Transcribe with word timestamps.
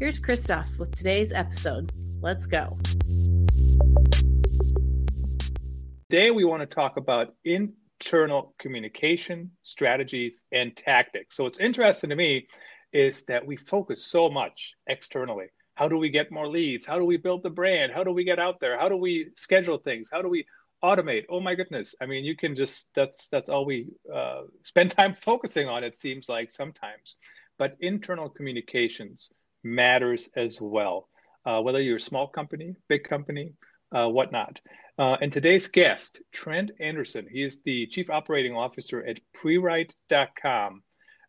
Here's 0.00 0.20
Christoph 0.20 0.78
with 0.78 0.94
today's 0.94 1.32
episode. 1.32 1.90
Let's 2.20 2.46
go. 2.46 2.78
Today, 6.08 6.30
we 6.30 6.44
want 6.44 6.60
to 6.60 6.66
talk 6.66 6.96
about 6.96 7.34
internal 7.44 8.54
communication 8.60 9.50
strategies 9.64 10.44
and 10.52 10.76
tactics. 10.76 11.34
So, 11.34 11.42
what's 11.42 11.58
interesting 11.58 12.10
to 12.10 12.16
me 12.16 12.46
is 12.92 13.24
that 13.24 13.44
we 13.44 13.56
focus 13.56 14.06
so 14.06 14.30
much 14.30 14.74
externally. 14.86 15.46
How 15.74 15.88
do 15.88 15.98
we 15.98 16.10
get 16.10 16.30
more 16.30 16.46
leads? 16.46 16.86
How 16.86 16.96
do 16.96 17.04
we 17.04 17.16
build 17.16 17.42
the 17.42 17.50
brand? 17.50 17.90
How 17.90 18.04
do 18.04 18.12
we 18.12 18.22
get 18.22 18.38
out 18.38 18.60
there? 18.60 18.78
How 18.78 18.88
do 18.88 18.96
we 18.96 19.30
schedule 19.34 19.78
things? 19.78 20.08
How 20.12 20.22
do 20.22 20.28
we 20.28 20.46
automate? 20.84 21.24
Oh 21.28 21.40
my 21.40 21.56
goodness! 21.56 21.96
I 22.00 22.06
mean, 22.06 22.24
you 22.24 22.36
can 22.36 22.54
just 22.54 22.86
that's 22.94 23.26
that's 23.32 23.48
all 23.48 23.64
we 23.64 23.88
uh, 24.14 24.42
spend 24.62 24.92
time 24.92 25.16
focusing 25.20 25.66
on. 25.66 25.82
It 25.82 25.96
seems 25.96 26.28
like 26.28 26.50
sometimes, 26.50 27.16
but 27.58 27.76
internal 27.80 28.28
communications 28.28 29.32
matters 29.74 30.28
as 30.36 30.60
well, 30.60 31.08
uh, 31.46 31.60
whether 31.60 31.80
you're 31.80 31.96
a 31.96 32.00
small 32.00 32.26
company, 32.26 32.74
big 32.88 33.04
company, 33.04 33.52
uh, 33.94 34.08
whatnot. 34.08 34.60
Uh, 34.98 35.16
and 35.22 35.32
today's 35.32 35.68
guest, 35.68 36.20
Trent 36.32 36.72
Anderson, 36.80 37.26
he 37.30 37.42
is 37.42 37.60
the 37.62 37.86
Chief 37.86 38.10
Operating 38.10 38.54
Officer 38.54 39.04
at 39.04 39.20
Prewrite.com, 39.36 40.82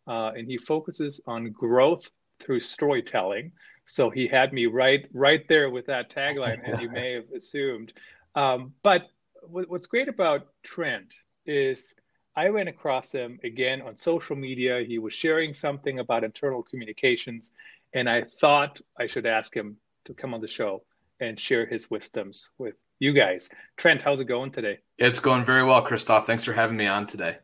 uh, 0.08 0.32
and 0.36 0.48
he 0.48 0.58
focuses 0.58 1.20
on 1.26 1.52
growth 1.52 2.08
through 2.42 2.60
storytelling. 2.60 3.52
So 3.84 4.10
he 4.10 4.26
had 4.26 4.52
me 4.52 4.66
right 4.66 5.08
right 5.12 5.46
there 5.48 5.70
with 5.70 5.86
that 5.86 6.10
tagline, 6.10 6.62
as 6.64 6.80
you 6.80 6.90
may 6.90 7.12
have 7.12 7.30
assumed. 7.36 7.92
Um, 8.34 8.72
but 8.82 9.08
what's 9.42 9.86
great 9.86 10.08
about 10.08 10.48
Trent 10.62 11.14
is 11.46 11.94
I 12.36 12.48
ran 12.48 12.68
across 12.68 13.12
him 13.12 13.40
again 13.42 13.82
on 13.82 13.96
social 13.96 14.36
media. 14.36 14.84
He 14.86 14.98
was 14.98 15.12
sharing 15.12 15.52
something 15.52 15.98
about 15.98 16.24
internal 16.24 16.62
communications, 16.62 17.52
and 17.94 18.08
I 18.08 18.22
thought 18.22 18.80
I 18.98 19.06
should 19.06 19.26
ask 19.26 19.54
him 19.54 19.76
to 20.04 20.14
come 20.14 20.34
on 20.34 20.40
the 20.40 20.48
show 20.48 20.82
and 21.20 21.38
share 21.38 21.66
his 21.66 21.90
wisdoms 21.90 22.50
with 22.58 22.74
you 22.98 23.12
guys. 23.12 23.48
Trent, 23.76 24.02
how's 24.02 24.20
it 24.20 24.26
going 24.26 24.50
today? 24.50 24.78
It's 24.98 25.18
going 25.18 25.44
very 25.44 25.64
well, 25.64 25.82
Christoph. 25.82 26.26
Thanks 26.26 26.44
for 26.44 26.52
having 26.52 26.76
me 26.76 26.86
on 26.86 27.06
today. 27.06 27.38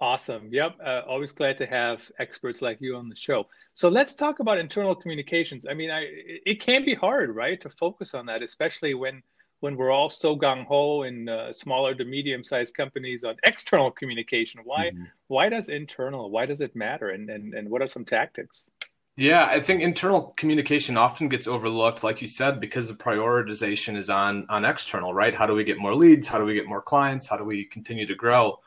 Awesome. 0.00 0.48
Yep. 0.50 0.78
Uh, 0.84 1.02
always 1.06 1.30
glad 1.30 1.56
to 1.58 1.66
have 1.66 2.10
experts 2.18 2.60
like 2.60 2.78
you 2.80 2.96
on 2.96 3.08
the 3.08 3.14
show. 3.14 3.46
So 3.74 3.88
let's 3.88 4.16
talk 4.16 4.40
about 4.40 4.58
internal 4.58 4.96
communications. 4.96 5.64
I 5.70 5.74
mean, 5.74 5.90
I, 5.92 6.06
it 6.44 6.60
can 6.60 6.84
be 6.84 6.94
hard, 6.94 7.36
right, 7.36 7.60
to 7.60 7.70
focus 7.70 8.12
on 8.12 8.26
that, 8.26 8.42
especially 8.42 8.94
when 8.94 9.22
when 9.60 9.76
we're 9.76 9.92
all 9.92 10.10
so 10.10 10.36
gung 10.36 10.66
ho 10.66 11.04
in 11.04 11.28
uh, 11.28 11.52
smaller 11.52 11.94
to 11.94 12.04
medium 12.04 12.42
sized 12.42 12.74
companies 12.74 13.22
on 13.22 13.36
external 13.44 13.92
communication. 13.92 14.60
Why 14.64 14.86
mm-hmm. 14.86 15.04
why 15.28 15.48
does 15.48 15.68
internal? 15.68 16.30
Why 16.30 16.46
does 16.46 16.60
it 16.60 16.74
matter? 16.74 17.10
And 17.10 17.30
and 17.30 17.54
and 17.54 17.70
what 17.70 17.80
are 17.80 17.86
some 17.86 18.04
tactics? 18.04 18.72
Yeah, 19.16 19.44
I 19.44 19.60
think 19.60 19.82
internal 19.82 20.32
communication 20.38 20.96
often 20.96 21.28
gets 21.28 21.46
overlooked, 21.46 22.02
like 22.02 22.22
you 22.22 22.28
said, 22.28 22.60
because 22.60 22.88
the 22.88 22.94
prioritization 22.94 23.96
is 23.96 24.08
on 24.08 24.46
on 24.48 24.64
external, 24.64 25.12
right? 25.12 25.34
How 25.34 25.46
do 25.46 25.54
we 25.54 25.64
get 25.64 25.78
more 25.78 25.94
leads? 25.94 26.28
How 26.28 26.38
do 26.38 26.44
we 26.44 26.54
get 26.54 26.66
more 26.66 26.80
clients? 26.80 27.28
How 27.28 27.36
do 27.36 27.44
we 27.44 27.66
continue 27.66 28.06
to 28.06 28.14
grow? 28.14 28.58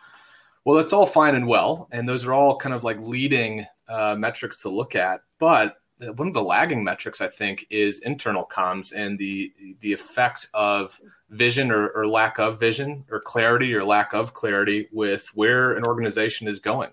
Well, 0.63 0.77
that's 0.77 0.93
all 0.93 1.07
fine 1.07 1.35
and 1.35 1.47
well, 1.47 1.87
and 1.91 2.07
those 2.07 2.25
are 2.25 2.33
all 2.33 2.57
kind 2.57 2.75
of 2.75 2.83
like 2.83 2.99
leading 2.99 3.65
uh, 3.87 4.15
metrics 4.17 4.57
to 4.57 4.69
look 4.69 4.95
at. 4.95 5.21
But 5.39 5.77
one 6.15 6.27
of 6.27 6.33
the 6.35 6.43
lagging 6.43 6.83
metrics, 6.83 7.21
I 7.21 7.27
think, 7.27 7.65
is 7.71 7.99
internal 7.99 8.45
comms 8.45 8.93
and 8.95 9.17
the 9.17 9.51
the 9.79 9.93
effect 9.93 10.47
of 10.53 10.99
vision 11.31 11.71
or, 11.71 11.87
or 11.89 12.07
lack 12.07 12.37
of 12.37 12.59
vision, 12.59 13.03
or 13.09 13.19
clarity 13.19 13.73
or 13.73 13.83
lack 13.83 14.13
of 14.13 14.33
clarity 14.33 14.89
with 14.91 15.27
where 15.33 15.73
an 15.73 15.85
organization 15.85 16.47
is 16.47 16.59
going. 16.59 16.91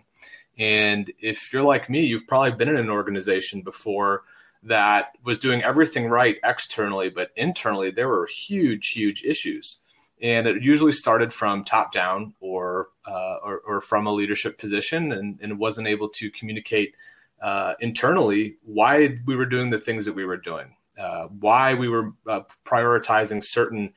And 0.59 1.11
if 1.19 1.53
you're 1.53 1.63
like 1.63 1.89
me, 1.89 2.05
you've 2.05 2.27
probably 2.27 2.53
been 2.53 2.69
in 2.69 2.77
an 2.77 2.91
organization 2.91 3.63
before 3.63 4.23
that 4.65 5.17
was 5.25 5.39
doing 5.39 5.63
everything 5.63 6.09
right 6.09 6.37
externally, 6.45 7.11
but 7.11 7.31
internally 7.37 7.91
there 7.91 8.09
were 8.09 8.27
huge, 8.27 8.91
huge 8.91 9.25
issues. 9.25 9.79
And 10.21 10.47
it 10.47 10.63
usually 10.63 10.93
started 10.93 11.33
from 11.33 11.65
top 11.65 11.93
down 11.93 12.35
or, 12.39 12.89
uh, 13.07 13.39
or, 13.43 13.59
or, 13.67 13.81
from 13.81 14.07
a 14.07 14.13
leadership 14.13 14.57
position 14.57 15.11
and, 15.11 15.41
and 15.43 15.59
wasn't 15.59 15.89
able 15.89 16.09
to 16.11 16.31
communicate 16.31 16.95
uh, 17.43 17.75
internally 17.81 18.55
why 18.63 19.17
we 19.27 19.35
were 19.35 19.47
doing 19.47 19.71
the 19.71 19.81
things 19.81 20.05
that 20.05 20.13
we 20.13 20.25
were 20.25 20.37
doing, 20.37 20.77
uh, 20.97 21.25
why 21.41 21.75
we 21.75 21.89
were 21.89 22.13
uh, 22.29 22.43
prioritizing 22.65 23.43
certain 23.43 23.93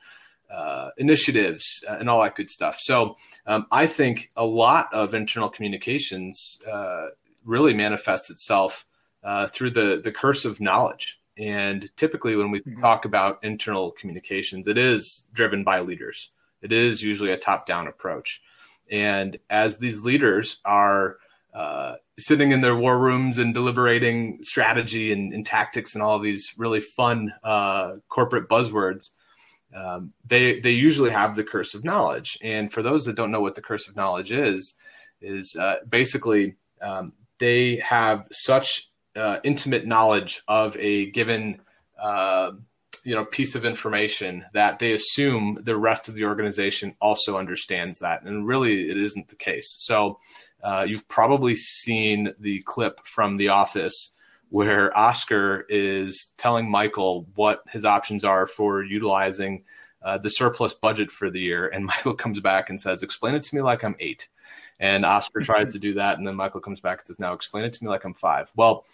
uh, 0.50 0.90
initiatives 0.96 1.82
uh, 1.88 1.96
and 1.98 2.08
all 2.08 2.22
that 2.22 2.36
good 2.36 2.50
stuff. 2.50 2.78
So 2.80 3.16
um, 3.46 3.66
I 3.70 3.86
think 3.86 4.28
a 4.36 4.44
lot 4.44 4.92
of 4.92 5.14
internal 5.14 5.48
communications 5.48 6.58
uh, 6.70 7.08
really 7.44 7.74
manifests 7.74 8.30
itself 8.30 8.86
uh, 9.22 9.46
through 9.46 9.70
the 9.70 10.00
the 10.02 10.12
curse 10.12 10.44
of 10.44 10.60
knowledge. 10.60 11.18
And 11.38 11.90
typically, 11.96 12.36
when 12.36 12.50
we 12.50 12.60
mm-hmm. 12.60 12.80
talk 12.80 13.04
about 13.04 13.38
internal 13.42 13.92
communications, 13.92 14.66
it 14.66 14.78
is 14.78 15.24
driven 15.32 15.64
by 15.64 15.80
leaders. 15.80 16.30
It 16.62 16.72
is 16.72 17.02
usually 17.02 17.30
a 17.30 17.36
top 17.36 17.66
down 17.66 17.86
approach. 17.86 18.40
And 18.90 19.38
as 19.50 19.78
these 19.78 20.04
leaders 20.04 20.58
are 20.64 21.16
uh, 21.52 21.96
sitting 22.18 22.52
in 22.52 22.60
their 22.60 22.76
war 22.76 22.98
rooms 22.98 23.38
and 23.38 23.52
deliberating 23.52 24.38
strategy 24.42 25.12
and, 25.12 25.32
and 25.32 25.44
tactics 25.44 25.94
and 25.94 26.02
all 26.02 26.16
of 26.16 26.22
these 26.22 26.54
really 26.56 26.80
fun 26.80 27.32
uh, 27.42 27.94
corporate 28.08 28.48
buzzwords, 28.48 29.10
um, 29.74 30.12
they 30.26 30.60
they 30.60 30.70
usually 30.72 31.10
have 31.10 31.36
the 31.36 31.44
curse 31.44 31.74
of 31.74 31.84
knowledge. 31.84 32.38
And 32.42 32.72
for 32.72 32.82
those 32.82 33.04
that 33.04 33.16
don't 33.16 33.30
know 33.30 33.40
what 33.40 33.54
the 33.54 33.62
curse 33.62 33.88
of 33.88 33.96
knowledge 33.96 34.32
is, 34.32 34.74
is 35.20 35.56
uh, 35.56 35.76
basically 35.88 36.56
um, 36.82 37.12
they 37.38 37.76
have 37.76 38.26
such 38.32 38.90
uh, 39.14 39.38
intimate 39.44 39.86
knowledge 39.86 40.42
of 40.48 40.76
a 40.76 41.10
given 41.10 41.60
uh, 42.00 42.52
you 43.04 43.14
know 43.14 43.24
piece 43.24 43.54
of 43.54 43.64
information 43.64 44.44
that 44.52 44.78
they 44.78 44.92
assume 44.92 45.58
the 45.62 45.76
rest 45.76 46.08
of 46.08 46.14
the 46.14 46.24
organization 46.24 46.94
also 47.00 47.38
understands 47.38 47.98
that, 48.00 48.22
and 48.22 48.46
really 48.46 48.88
it 48.90 48.96
isn't 48.96 49.28
the 49.28 49.36
case. 49.36 49.76
So 49.78 50.18
uh, 50.62 50.84
you've 50.86 51.08
probably 51.08 51.54
seen 51.54 52.34
the 52.40 52.62
clip 52.62 53.00
from 53.06 53.36
The 53.36 53.48
Office 53.48 54.12
where 54.56 54.96
Oscar 54.96 55.66
is 55.68 56.32
telling 56.38 56.70
Michael 56.70 57.28
what 57.34 57.62
his 57.68 57.84
options 57.84 58.24
are 58.24 58.46
for 58.46 58.82
utilizing 58.82 59.64
uh, 60.00 60.16
the 60.16 60.30
surplus 60.30 60.72
budget 60.72 61.10
for 61.10 61.28
the 61.28 61.40
year. 61.40 61.68
And 61.68 61.84
Michael 61.94 62.14
comes 62.14 62.40
back 62.40 62.70
and 62.70 62.80
says, 62.80 63.02
Explain 63.02 63.34
it 63.34 63.42
to 63.42 63.54
me 63.54 63.60
like 63.60 63.84
I'm 63.84 63.96
eight. 64.00 64.30
And 64.80 65.04
Oscar 65.04 65.42
tries 65.42 65.74
to 65.74 65.78
do 65.78 65.92
that. 65.94 66.16
And 66.16 66.26
then 66.26 66.36
Michael 66.36 66.62
comes 66.62 66.80
back 66.80 67.00
and 67.00 67.06
says, 67.06 67.18
Now 67.18 67.34
explain 67.34 67.66
it 67.66 67.74
to 67.74 67.84
me 67.84 67.90
like 67.90 68.04
I'm 68.04 68.14
five. 68.14 68.50
Well, 68.56 68.86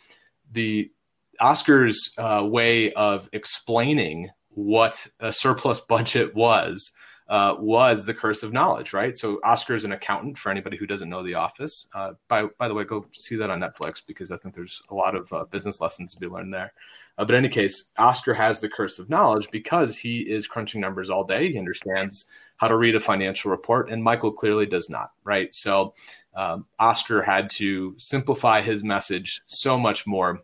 the 0.51 0.91
Oscar's 1.39 2.11
uh, 2.19 2.43
way 2.45 2.93
of 2.95 3.29
explaining 3.33 4.31
what 4.49 5.07
a 5.21 5.31
surplus 5.31 5.81
budget 5.81 6.35
was 6.35 6.91
uh, 7.29 7.57
was 7.59 8.05
the 8.05 8.15
curse 8.15 8.43
of 8.43 8.53
knowledge, 8.53 8.93
right? 8.93 9.17
So 9.17 9.41
Oscar 9.45 9.75
is 9.75 9.85
an 9.85 9.93
accountant 9.93 10.37
for 10.39 10.51
anybody 10.51 10.77
who 10.77 10.87
doesn't 10.87 11.09
know 11.09 11.23
The 11.23 11.35
Office. 11.35 11.87
Uh, 11.95 12.13
by 12.29 12.47
by 12.59 12.69
the 12.69 12.75
way, 12.75 12.85
go 12.85 13.07
see 13.17 13.37
that 13.37 13.51
on 13.51 13.61
Netflix 13.61 14.03
because 14.07 14.31
I 14.31 14.37
think 14.37 14.55
there's 14.55 14.83
a 14.91 14.95
lot 14.95 15.15
of 15.15 15.33
uh, 15.33 15.45
business 15.45 15.81
lessons 15.81 16.13
to 16.15 16.21
be 16.21 16.27
learned 16.27 16.53
there. 16.53 16.73
Uh, 17.19 17.25
but 17.25 17.35
in 17.35 17.45
any 17.45 17.53
case, 17.53 17.89
Oscar 17.99 18.35
has 18.35 18.61
the 18.61 18.69
curse 18.69 18.99
of 18.99 19.11
knowledge 19.11 19.51
because 19.51 19.99
he 19.99 20.21
is 20.21 20.47
crunching 20.47 20.81
numbers 20.81 21.11
all 21.11 21.25
day. 21.25 21.53
He 21.53 21.59
understands 21.59 22.27
how 22.57 22.69
to 22.69 22.77
read 22.77 22.95
a 22.95 23.01
financial 23.01 23.51
report, 23.51 23.91
and 23.91 24.03
Michael 24.03 24.33
clearly 24.33 24.67
does 24.67 24.89
not, 24.89 25.11
right? 25.25 25.55
So 25.55 25.95
um, 26.35 26.67
Oscar 26.79 27.23
had 27.23 27.51
to 27.51 27.95
simplify 27.99 28.61
his 28.63 28.83
message 28.83 29.43
so 29.47 29.79
much 29.79 30.07
more 30.07 30.41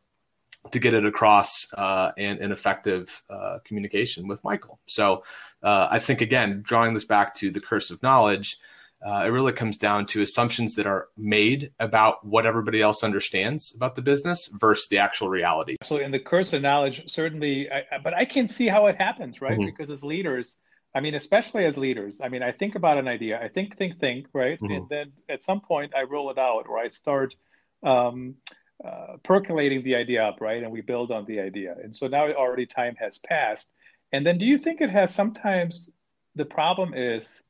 to 0.72 0.78
get 0.78 0.94
it 0.94 1.04
across 1.04 1.66
uh, 1.74 2.12
in, 2.16 2.38
in 2.38 2.52
effective 2.52 3.22
uh, 3.30 3.58
communication 3.64 4.28
with 4.28 4.42
Michael. 4.44 4.78
So 4.86 5.24
uh, 5.62 5.88
I 5.90 5.98
think 5.98 6.20
again, 6.20 6.60
drawing 6.62 6.94
this 6.94 7.04
back 7.04 7.34
to 7.36 7.50
the 7.50 7.60
curse 7.60 7.90
of 7.90 8.02
knowledge, 8.02 8.58
uh, 9.06 9.24
it 9.24 9.28
really 9.28 9.52
comes 9.52 9.78
down 9.78 10.06
to 10.06 10.22
assumptions 10.22 10.74
that 10.74 10.86
are 10.86 11.08
made 11.16 11.70
about 11.78 12.26
what 12.26 12.46
everybody 12.46 12.82
else 12.82 13.04
understands 13.04 13.72
about 13.76 13.94
the 13.94 14.02
business 14.02 14.48
versus 14.48 14.88
the 14.88 14.98
actual 14.98 15.28
reality. 15.28 15.76
So, 15.84 15.98
in 15.98 16.10
the 16.10 16.18
curse 16.18 16.52
of 16.52 16.62
knowledge, 16.62 17.04
certainly, 17.06 17.70
I, 17.70 17.98
but 18.02 18.12
I 18.12 18.24
can 18.24 18.48
see 18.48 18.66
how 18.66 18.86
it 18.86 18.96
happens, 18.96 19.40
right? 19.40 19.52
Mm-hmm. 19.52 19.66
Because 19.66 19.90
as 19.90 20.02
leaders, 20.02 20.58
I 20.96 21.00
mean, 21.00 21.14
especially 21.14 21.64
as 21.64 21.78
leaders, 21.78 22.20
I 22.20 22.28
mean, 22.28 22.42
I 22.42 22.50
think 22.50 22.74
about 22.74 22.98
an 22.98 23.06
idea, 23.06 23.40
I 23.40 23.48
think, 23.48 23.76
think, 23.76 24.00
think, 24.00 24.26
right, 24.32 24.60
mm-hmm. 24.60 24.72
and 24.72 24.88
then 24.88 25.12
at 25.28 25.42
some 25.42 25.60
point 25.60 25.92
I 25.96 26.02
roll 26.02 26.30
it 26.30 26.38
out, 26.38 26.64
or 26.68 26.78
I 26.78 26.88
start 26.88 27.36
um, 27.84 28.34
uh, 28.84 29.16
percolating 29.22 29.82
the 29.82 29.96
idea 29.96 30.22
up, 30.24 30.40
right? 30.40 30.62
And 30.62 30.70
we 30.70 30.80
build 30.80 31.10
on 31.10 31.24
the 31.26 31.40
idea. 31.40 31.74
And 31.82 31.94
so 31.94 32.06
now 32.06 32.30
already 32.32 32.66
time 32.66 32.96
has 33.00 33.18
passed. 33.18 33.68
And 34.12 34.26
then 34.26 34.38
do 34.38 34.46
you 34.46 34.58
think 34.58 34.80
it 34.80 34.90
has 34.90 35.14
sometimes 35.14 35.90
the 36.34 36.44
problem 36.44 36.94
is 36.94 37.42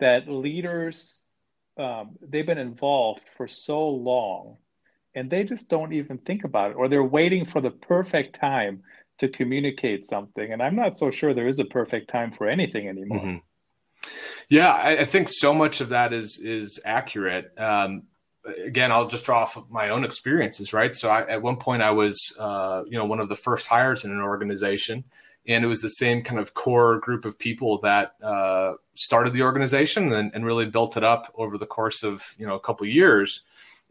that 0.00 0.28
leaders 0.28 1.20
um, 1.76 2.16
they've 2.20 2.46
been 2.46 2.58
involved 2.58 3.22
for 3.36 3.48
so 3.48 3.88
long 3.88 4.56
and 5.14 5.30
they 5.30 5.44
just 5.44 5.68
don't 5.68 5.92
even 5.92 6.18
think 6.18 6.44
about 6.44 6.72
it 6.72 6.74
or 6.74 6.88
they're 6.88 7.02
waiting 7.02 7.44
for 7.44 7.60
the 7.60 7.70
perfect 7.70 8.38
time 8.38 8.82
to 9.18 9.28
communicate 9.28 10.04
something 10.04 10.52
and 10.52 10.62
i'm 10.62 10.76
not 10.76 10.98
so 10.98 11.10
sure 11.10 11.32
there 11.32 11.48
is 11.48 11.58
a 11.58 11.64
perfect 11.64 12.10
time 12.10 12.32
for 12.32 12.48
anything 12.48 12.88
anymore 12.88 13.20
mm-hmm. 13.20 14.10
yeah 14.48 14.72
I, 14.72 14.98
I, 14.98 15.04
think 15.04 15.28
so 15.30 15.54
much 15.54 15.80
of 15.80 15.90
that 15.90 16.12
is 16.12 16.38
is 16.38 16.80
accurate 16.84 17.52
um, 17.58 18.04
again 18.64 18.90
i'll 18.90 19.06
just 19.06 19.24
draw 19.24 19.40
off 19.40 19.56
of 19.56 19.70
my 19.70 19.90
own 19.90 20.04
experiences 20.04 20.72
right? 20.72 20.96
So 20.96 21.08
I, 21.10 21.28
at 21.28 21.42
one 21.42 21.56
point 21.56 21.82
i 21.82 21.90
was 21.90 22.18
uh, 22.38 22.82
you 22.86 22.98
know 22.98 23.04
one 23.04 23.20
of 23.20 23.28
the 23.28 23.36
first 23.36 23.66
hires 23.66 24.04
in 24.04 24.10
an 24.10 24.20
organization 24.20 25.04
and 25.46 25.64
it 25.64 25.68
was 25.68 25.80
the 25.80 25.88
same 25.88 26.22
kind 26.22 26.38
of 26.38 26.54
core 26.54 26.98
group 26.98 27.24
of 27.24 27.38
people 27.38 27.80
that 27.80 28.14
uh, 28.22 28.74
started 28.94 29.32
the 29.32 29.42
organization 29.42 30.12
and, 30.12 30.30
and, 30.34 30.44
really 30.44 30.66
built 30.66 30.96
it 30.96 31.04
up 31.04 31.32
over 31.34 31.56
the 31.56 31.66
course 31.66 32.02
of 32.02 32.34
you 32.38 32.46
know 32.46 32.54
a 32.54 32.60
couple 32.60 32.86
years. 32.86 33.42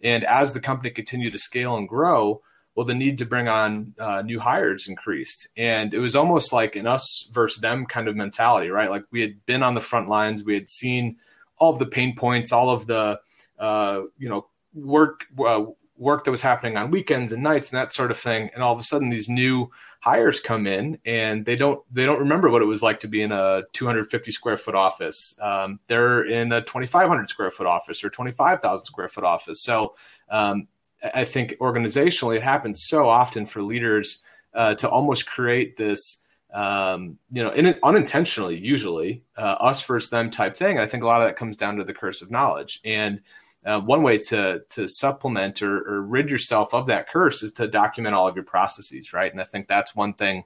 And 0.03 0.23
as 0.23 0.53
the 0.53 0.59
company 0.59 0.91
continued 0.91 1.33
to 1.33 1.39
scale 1.39 1.75
and 1.75 1.89
grow 1.89 2.41
well 2.75 2.85
the 2.85 2.93
need 2.93 3.17
to 3.17 3.25
bring 3.25 3.49
on 3.49 3.93
uh, 3.99 4.21
new 4.21 4.39
hires 4.39 4.87
increased. 4.87 5.47
And 5.57 5.93
it 5.93 5.99
was 5.99 6.15
almost 6.15 6.53
like 6.53 6.75
an 6.75 6.87
us 6.87 7.27
versus 7.33 7.59
them 7.59 7.85
kind 7.85 8.07
of 8.07 8.15
mentality 8.15 8.69
right? 8.69 8.89
Like 8.89 9.03
we 9.11 9.21
had 9.21 9.45
been 9.45 9.63
on 9.63 9.73
the 9.73 9.81
front 9.81 10.07
lines. 10.07 10.43
We 10.43 10.53
had 10.53 10.69
seen 10.69 11.17
all 11.57 11.73
of 11.73 11.79
the 11.79 11.85
pain 11.85 12.15
points 12.15 12.53
all 12.53 12.69
of 12.69 12.85
the 12.85 13.19
uh, 13.59 14.01
you 14.17 14.29
know 14.29 14.47
work 14.73 15.25
uh, 15.45 15.63
work 15.97 16.23
that 16.23 16.31
was 16.31 16.41
happening 16.41 16.77
on 16.77 16.91
weekends 16.91 17.31
and 17.31 17.43
nights 17.43 17.71
and 17.71 17.77
that 17.77 17.93
sort 17.93 18.11
of 18.11 18.17
thing 18.17 18.49
and 18.53 18.63
all 18.63 18.73
of 18.73 18.79
a 18.79 18.83
sudden 18.83 19.09
these 19.09 19.27
new 19.27 19.69
hires 20.01 20.39
come 20.39 20.65
in 20.65 20.97
and 21.05 21.45
they 21.45 21.55
don't 21.55 21.81
they 21.93 22.05
don't 22.05 22.19
remember 22.19 22.49
what 22.49 22.61
it 22.61 22.65
was 22.65 22.81
like 22.81 22.99
to 23.01 23.07
be 23.07 23.21
in 23.21 23.31
a 23.31 23.63
250 23.73 24.31
square 24.31 24.57
foot 24.57 24.75
office. 24.75 25.35
Um, 25.41 25.79
they're 25.87 26.23
in 26.23 26.51
a 26.51 26.61
2,500 26.61 27.29
square 27.29 27.51
foot 27.51 27.67
office 27.67 28.03
or 28.03 28.09
25,000 28.09 28.85
square 28.85 29.09
foot 29.09 29.25
office. 29.25 29.61
So 29.61 29.95
um, 30.29 30.67
I 31.13 31.25
think 31.25 31.55
organizationally 31.59 32.37
it 32.37 32.43
happens 32.43 32.85
so 32.87 33.09
often 33.09 33.45
for 33.45 33.61
leaders 33.61 34.21
uh, 34.53 34.75
to 34.75 34.89
almost 34.89 35.27
create 35.27 35.77
this. 35.77 36.17
Um, 36.51 37.19
you 37.29 37.43
know, 37.43 37.51
in, 37.51 37.75
unintentionally, 37.83 38.57
usually 38.57 39.23
uh, 39.37 39.41
us 39.59 39.83
versus 39.83 40.09
them 40.09 40.31
type 40.31 40.57
thing. 40.57 40.79
I 40.79 40.87
think 40.87 41.03
a 41.03 41.05
lot 41.05 41.21
of 41.21 41.27
that 41.27 41.35
comes 41.35 41.55
down 41.55 41.75
to 41.75 41.83
the 41.83 41.93
curse 41.93 42.23
of 42.23 42.31
knowledge. 42.31 42.79
And 42.83 43.21
uh, 43.65 43.79
one 43.79 44.03
way 44.03 44.17
to 44.17 44.61
to 44.69 44.87
supplement 44.87 45.61
or, 45.61 45.77
or, 45.87 46.01
rid 46.01 46.29
yourself 46.29 46.73
of 46.73 46.87
that 46.87 47.09
curse 47.09 47.43
is 47.43 47.51
to 47.51 47.67
document 47.67 48.15
all 48.15 48.27
of 48.27 48.35
your 48.35 48.45
processes, 48.45 49.11
right? 49.11 49.31
And 49.31 49.41
I 49.41 49.45
think 49.45 49.67
that's 49.67 49.95
one 49.95 50.13
thing 50.13 50.45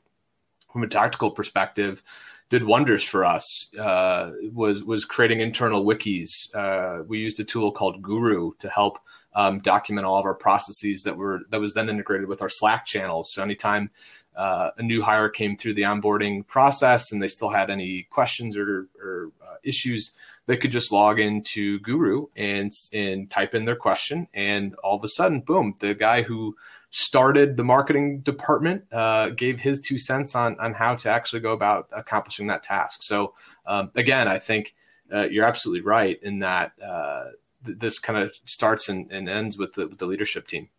from 0.71 0.83
a 0.83 0.88
tactical 0.88 1.30
perspective 1.30 2.01
did 2.50 2.63
wonders 2.63 3.04
for 3.04 3.24
us. 3.24 3.69
Uh, 3.77 4.31
was 4.51 4.83
was 4.83 5.06
creating 5.06 5.42
internal 5.42 5.86
wikis. 5.86 6.54
Uh, 6.56 7.04
we 7.04 7.19
used 7.19 7.39
a 7.39 7.44
tool 7.44 7.71
called 7.71 8.01
Guru 8.01 8.51
to 8.60 8.69
help 8.69 9.00
um, 9.36 9.60
document 9.60 10.06
all 10.06 10.18
of 10.18 10.25
our 10.25 10.33
processes 10.33 11.04
that 11.04 11.15
were 11.15 11.42
that 11.50 11.60
was 11.60 11.74
then 11.74 11.89
integrated 11.89 12.27
with 12.27 12.42
our 12.42 12.50
Slack 12.50 12.86
channels. 12.86 13.31
So 13.31 13.44
anytime 13.44 13.92
uh, 14.36 14.71
a 14.77 14.83
new 14.83 15.01
hire 15.01 15.30
came 15.30 15.57
through 15.57 15.75
the 15.75 15.83
onboarding 15.83 16.45
process 16.45 17.12
and 17.12 17.21
they 17.21 17.27
still 17.27 17.50
had 17.50 17.69
any 17.69 18.07
questions 18.10 18.57
or, 18.57 18.88
or 19.01 19.31
uh, 19.42 19.56
issues 19.63 20.12
they 20.45 20.57
could 20.57 20.72
just 20.72 20.92
log 20.92 21.19
into 21.19 21.80
Guru 21.80 22.28
and 22.36 22.72
and 22.92 23.30
type 23.30 23.56
in 23.56 23.66
their 23.66 23.75
question, 23.75 24.28
and 24.34 24.75
all 24.84 24.98
of 24.98 25.04
a 25.04 25.07
sudden, 25.07 25.42
boom, 25.42 25.75
the 25.80 25.94
guy 25.94 26.22
who 26.22 26.56
started 26.90 27.57
the 27.57 27.63
marketing 27.63 28.19
department 28.19 28.84
uh, 28.94 29.30
gave 29.30 29.60
his 29.60 29.80
two 29.80 29.98
cents 29.98 30.36
on 30.36 30.60
on 30.60 30.74
how 30.74 30.95
to 30.95 31.10
actually 31.10 31.40
go 31.40 31.54
about 31.54 31.90
accomplishing 31.92 32.48
that 32.48 32.63
task. 32.63 33.01
So 33.04 33.34
um, 33.66 33.92
again, 33.95 34.28
I 34.28 34.40
think 34.40 34.75
uh, 35.12 35.28
you're 35.30 35.45
absolutely 35.45 35.81
right 35.81 36.19
in 36.22 36.40
that 36.40 36.74
uh, 36.81 37.30
th- 37.66 37.80
this 37.80 38.00
kind 38.00 38.19
of 38.19 38.34
starts 38.46 38.89
and, 38.89 39.12
and 39.12 39.28
ends 39.30 39.57
with 39.57 39.74
the, 39.74 39.88
with 39.88 39.98
the 39.98 40.06
leadership 40.06 40.48
team. 40.48 40.69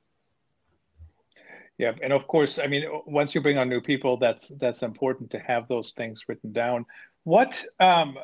Yeah, 1.79 1.93
and 2.03 2.13
of 2.13 2.29
course, 2.29 2.61
I 2.61 2.69
mean, 2.69 2.85
once 3.07 3.35
you 3.35 3.41
bring 3.41 3.59
on 3.59 3.69
new 3.69 3.81
people, 3.81 4.17
that's 4.17 4.49
that's 4.61 4.85
important 4.85 5.33
to 5.33 5.41
have 5.41 5.67
those 5.67 5.91
things 5.97 6.25
written 6.29 6.53
down. 6.53 6.87
What 7.25 7.65
um, 7.81 8.17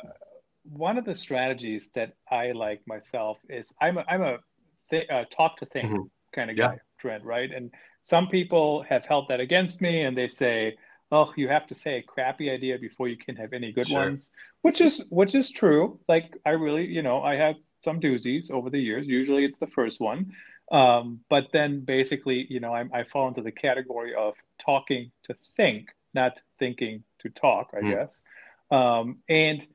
one 0.64 0.98
of 0.98 1.04
the 1.04 1.14
strategies 1.14 1.90
that 1.94 2.14
I 2.30 2.52
like 2.52 2.86
myself 2.86 3.38
is 3.48 3.72
I'm 3.80 3.98
a, 3.98 4.04
I'm 4.08 4.22
a 4.22 4.38
th- 4.90 5.08
uh, 5.08 5.24
talk 5.34 5.58
to 5.58 5.66
think 5.66 5.90
mm-hmm. 5.90 6.02
kind 6.32 6.50
of 6.50 6.56
yeah. 6.56 6.68
guy, 6.68 6.78
Trent, 6.98 7.24
right? 7.24 7.50
And 7.50 7.70
some 8.02 8.28
people 8.28 8.82
have 8.88 9.06
held 9.06 9.28
that 9.28 9.40
against 9.40 9.80
me, 9.80 10.02
and 10.02 10.16
they 10.16 10.28
say, 10.28 10.76
"Oh, 11.10 11.32
you 11.36 11.48
have 11.48 11.66
to 11.68 11.74
say 11.74 11.96
a 11.96 12.02
crappy 12.02 12.50
idea 12.50 12.78
before 12.78 13.08
you 13.08 13.16
can 13.16 13.36
have 13.36 13.52
any 13.52 13.72
good 13.72 13.88
sure. 13.88 14.00
ones," 14.00 14.32
which 14.62 14.80
is 14.80 15.04
which 15.10 15.34
is 15.34 15.50
true. 15.50 15.98
Like 16.08 16.36
I 16.44 16.50
really, 16.50 16.86
you 16.86 17.02
know, 17.02 17.22
I 17.22 17.36
have 17.36 17.56
some 17.84 18.00
doozies 18.00 18.50
over 18.50 18.70
the 18.70 18.80
years. 18.80 19.06
Usually, 19.06 19.44
it's 19.44 19.58
the 19.58 19.66
first 19.66 20.00
one, 20.00 20.32
um, 20.70 21.20
but 21.28 21.48
then 21.52 21.80
basically, 21.80 22.46
you 22.48 22.60
know, 22.60 22.74
I, 22.74 22.84
I 22.92 23.04
fall 23.04 23.28
into 23.28 23.42
the 23.42 23.52
category 23.52 24.14
of 24.14 24.34
talking 24.58 25.10
to 25.24 25.34
think, 25.56 25.88
not 26.14 26.38
thinking 26.58 27.04
to 27.20 27.30
talk. 27.30 27.70
I 27.74 27.80
mm. 27.80 27.90
guess, 27.90 28.20
um, 28.70 29.18
and 29.28 29.66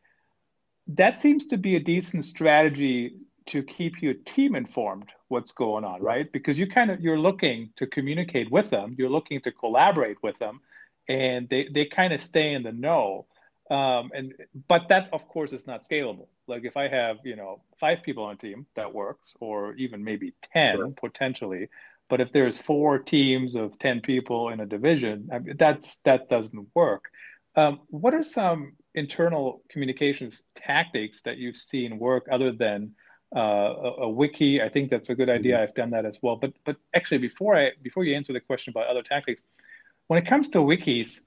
that 0.87 1.19
seems 1.19 1.47
to 1.47 1.57
be 1.57 1.75
a 1.75 1.79
decent 1.79 2.25
strategy 2.25 3.15
to 3.47 3.63
keep 3.63 4.01
your 4.01 4.13
team 4.13 4.55
informed 4.55 5.09
what's 5.27 5.51
going 5.51 5.83
on 5.83 6.01
right? 6.01 6.31
Because 6.31 6.57
you 6.57 6.67
kind 6.67 6.91
of 6.91 7.01
you're 7.01 7.19
looking 7.19 7.69
to 7.77 7.87
communicate 7.87 8.51
with 8.51 8.69
them 8.69 8.95
you're 8.97 9.09
looking 9.09 9.41
to 9.41 9.51
collaborate 9.51 10.21
with 10.23 10.37
them 10.39 10.61
and 11.07 11.47
they, 11.49 11.67
they 11.71 11.85
kind 11.85 12.13
of 12.13 12.23
stay 12.23 12.53
in 12.53 12.63
the 12.63 12.71
know. 12.71 13.27
Um, 13.69 14.11
and 14.13 14.33
but 14.67 14.89
that 14.89 15.09
of 15.11 15.27
course 15.27 15.51
is 15.51 15.65
not 15.65 15.87
scalable. 15.87 16.27
Like 16.47 16.65
if 16.65 16.77
i 16.77 16.87
have 16.87 17.17
you 17.23 17.35
know 17.35 17.61
five 17.79 18.03
people 18.03 18.23
on 18.25 18.35
a 18.35 18.37
team 18.37 18.67
that 18.75 18.93
works 18.93 19.35
or 19.39 19.73
even 19.75 20.03
maybe 20.03 20.33
10 20.53 20.75
sure. 20.75 20.87
potentially 20.89 21.69
but 22.07 22.21
if 22.21 22.31
there's 22.31 22.57
four 22.57 22.99
teams 22.99 23.55
of 23.55 23.77
10 23.79 24.01
people 24.01 24.49
in 24.49 24.59
a 24.59 24.65
division 24.65 25.29
I 25.33 25.39
mean, 25.39 25.57
that's 25.57 25.97
that 25.99 26.29
doesn't 26.29 26.67
work. 26.75 27.05
Um, 27.55 27.81
what 27.87 28.13
are 28.13 28.23
some 28.23 28.73
internal 28.95 29.61
communications 29.69 30.43
tactics 30.55 31.21
that 31.23 31.37
you've 31.37 31.57
seen 31.57 31.99
work 31.99 32.25
other 32.31 32.51
than 32.51 32.91
uh, 33.35 33.39
a, 33.39 33.91
a, 34.03 34.09
wiki? 34.09 34.61
I 34.61 34.69
think 34.69 34.89
that's 34.89 35.09
a 35.09 35.15
good 35.15 35.29
idea. 35.29 35.55
Mm-hmm. 35.55 35.63
I've 35.63 35.75
done 35.75 35.91
that 35.91 36.05
as 36.05 36.17
well. 36.21 36.37
But 36.37 36.53
but 36.65 36.77
actually, 36.95 37.19
before 37.19 37.55
I 37.55 37.71
before 37.81 38.03
you 38.03 38.15
answer 38.15 38.33
the 38.33 38.39
question 38.39 38.71
about 38.71 38.87
other 38.87 39.03
tactics, 39.03 39.43
when 40.07 40.21
it 40.21 40.25
comes 40.25 40.49
to 40.49 40.59
wikis, 40.59 41.21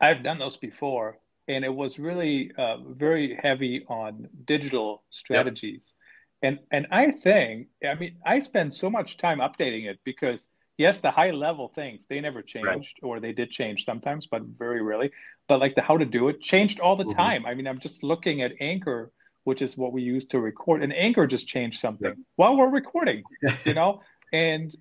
I've 0.00 0.22
done 0.22 0.38
those 0.38 0.56
before, 0.56 1.18
and 1.48 1.64
it 1.64 1.74
was 1.74 1.98
really 1.98 2.52
uh, 2.56 2.78
very 2.88 3.38
heavy 3.42 3.84
on 3.88 4.28
digital 4.44 5.02
strategies. 5.10 5.94
Yep. 5.94 6.02
And 6.42 6.58
and 6.70 6.86
I 6.92 7.10
think 7.10 7.68
I 7.84 7.94
mean 7.94 8.16
I 8.24 8.38
spend 8.40 8.74
so 8.74 8.90
much 8.90 9.16
time 9.16 9.38
updating 9.38 9.86
it 9.86 9.98
because 10.04 10.48
yes, 10.78 10.98
the 10.98 11.10
high 11.10 11.30
level 11.30 11.68
things 11.68 12.06
they 12.06 12.20
never 12.20 12.42
changed, 12.42 12.66
right. 13.02 13.02
or 13.02 13.20
they 13.20 13.32
did 13.32 13.50
change 13.50 13.84
sometimes, 13.84 14.26
but 14.26 14.42
very 14.42 14.82
rarely. 14.82 15.10
But 15.48 15.60
like 15.60 15.74
the 15.74 15.82
how 15.82 15.96
to 15.96 16.04
do 16.04 16.28
it 16.28 16.40
changed 16.40 16.80
all 16.80 16.96
the 16.96 17.04
mm-hmm. 17.04 17.16
time. 17.16 17.46
I 17.46 17.54
mean, 17.54 17.66
I'm 17.66 17.78
just 17.78 18.02
looking 18.02 18.42
at 18.42 18.52
Anchor, 18.60 19.12
which 19.44 19.62
is 19.62 19.76
what 19.76 19.92
we 19.92 20.02
use 20.02 20.26
to 20.26 20.40
record, 20.40 20.82
and 20.82 20.92
Anchor 20.92 21.26
just 21.26 21.46
changed 21.46 21.80
something 21.80 22.08
yeah. 22.08 22.24
while 22.36 22.56
we're 22.56 22.68
recording, 22.68 23.22
you 23.64 23.74
know, 23.74 24.00
and 24.32 24.74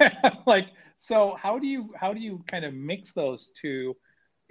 like 0.46 0.68
so. 1.00 1.36
How 1.40 1.58
do 1.58 1.66
you 1.66 1.92
how 1.98 2.12
do 2.12 2.20
you 2.20 2.44
kind 2.46 2.64
of 2.64 2.74
mix 2.74 3.12
those 3.12 3.50
two? 3.60 3.96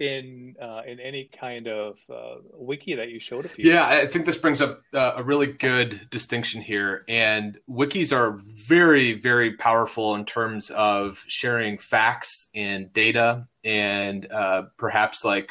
In 0.00 0.56
uh, 0.60 0.82
in 0.86 1.00
any 1.00 1.30
kind 1.40 1.68
of 1.68 1.96
uh, 2.12 2.36
wiki 2.52 2.94
that 2.94 3.08
you 3.08 3.20
showed 3.20 3.44
a 3.44 3.48
few. 3.48 3.70
Yeah, 3.70 3.86
I 3.86 4.06
think 4.06 4.26
this 4.26 4.38
brings 4.38 4.60
up 4.60 4.82
uh, 4.94 5.14
a 5.16 5.22
really 5.22 5.46
good 5.46 6.08
distinction 6.10 6.62
here. 6.62 7.04
And 7.08 7.58
wikis 7.68 8.12
are 8.12 8.38
very 8.42 9.14
very 9.14 9.56
powerful 9.56 10.14
in 10.14 10.24
terms 10.24 10.70
of 10.70 11.24
sharing 11.28 11.78
facts 11.78 12.48
and 12.54 12.92
data 12.92 13.46
and 13.64 14.30
uh, 14.30 14.62
perhaps 14.76 15.24
like 15.24 15.50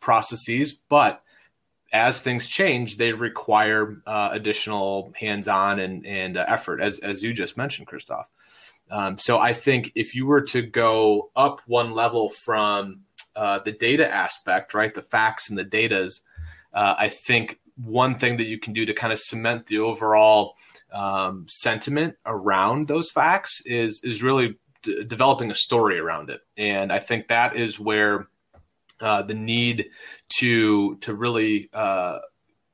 processes, 0.00 0.72
but 0.72 1.22
as 1.92 2.20
things 2.20 2.46
change, 2.46 2.96
they 2.96 3.12
require 3.12 4.02
uh, 4.06 4.30
additional 4.32 5.12
hands-on 5.18 5.78
and, 5.78 6.04
and 6.06 6.36
uh, 6.36 6.44
effort, 6.46 6.80
as, 6.80 6.98
as 6.98 7.22
you 7.22 7.32
just 7.32 7.56
mentioned, 7.56 7.86
Christoph. 7.86 8.26
Um, 8.90 9.18
so 9.18 9.38
I 9.38 9.52
think 9.52 9.92
if 9.94 10.14
you 10.14 10.26
were 10.26 10.42
to 10.42 10.62
go 10.62 11.30
up 11.34 11.60
one 11.66 11.92
level 11.92 12.28
from 12.28 13.00
uh, 13.36 13.58
the 13.60 13.72
data 13.72 14.12
aspect, 14.12 14.74
right? 14.74 14.94
The 14.94 15.02
facts 15.02 15.50
and 15.50 15.58
the 15.58 15.64
datas. 15.64 16.20
Uh, 16.72 16.94
I 16.98 17.08
think 17.08 17.58
one 17.76 18.16
thing 18.16 18.38
that 18.38 18.46
you 18.46 18.58
can 18.58 18.72
do 18.72 18.86
to 18.86 18.94
kind 18.94 19.12
of 19.12 19.20
cement 19.20 19.66
the 19.66 19.78
overall 19.78 20.54
um, 20.92 21.46
sentiment 21.48 22.16
around 22.24 22.88
those 22.88 23.10
facts 23.10 23.60
is 23.66 24.00
is 24.02 24.22
really 24.22 24.56
d- 24.82 25.04
developing 25.04 25.50
a 25.50 25.54
story 25.54 25.98
around 25.98 26.30
it, 26.30 26.40
and 26.56 26.92
I 26.92 26.98
think 26.98 27.28
that 27.28 27.56
is 27.56 27.78
where 27.78 28.28
uh, 29.00 29.22
the 29.22 29.34
need 29.34 29.90
to 30.38 30.96
to 30.96 31.14
really 31.14 31.68
uh, 31.72 32.18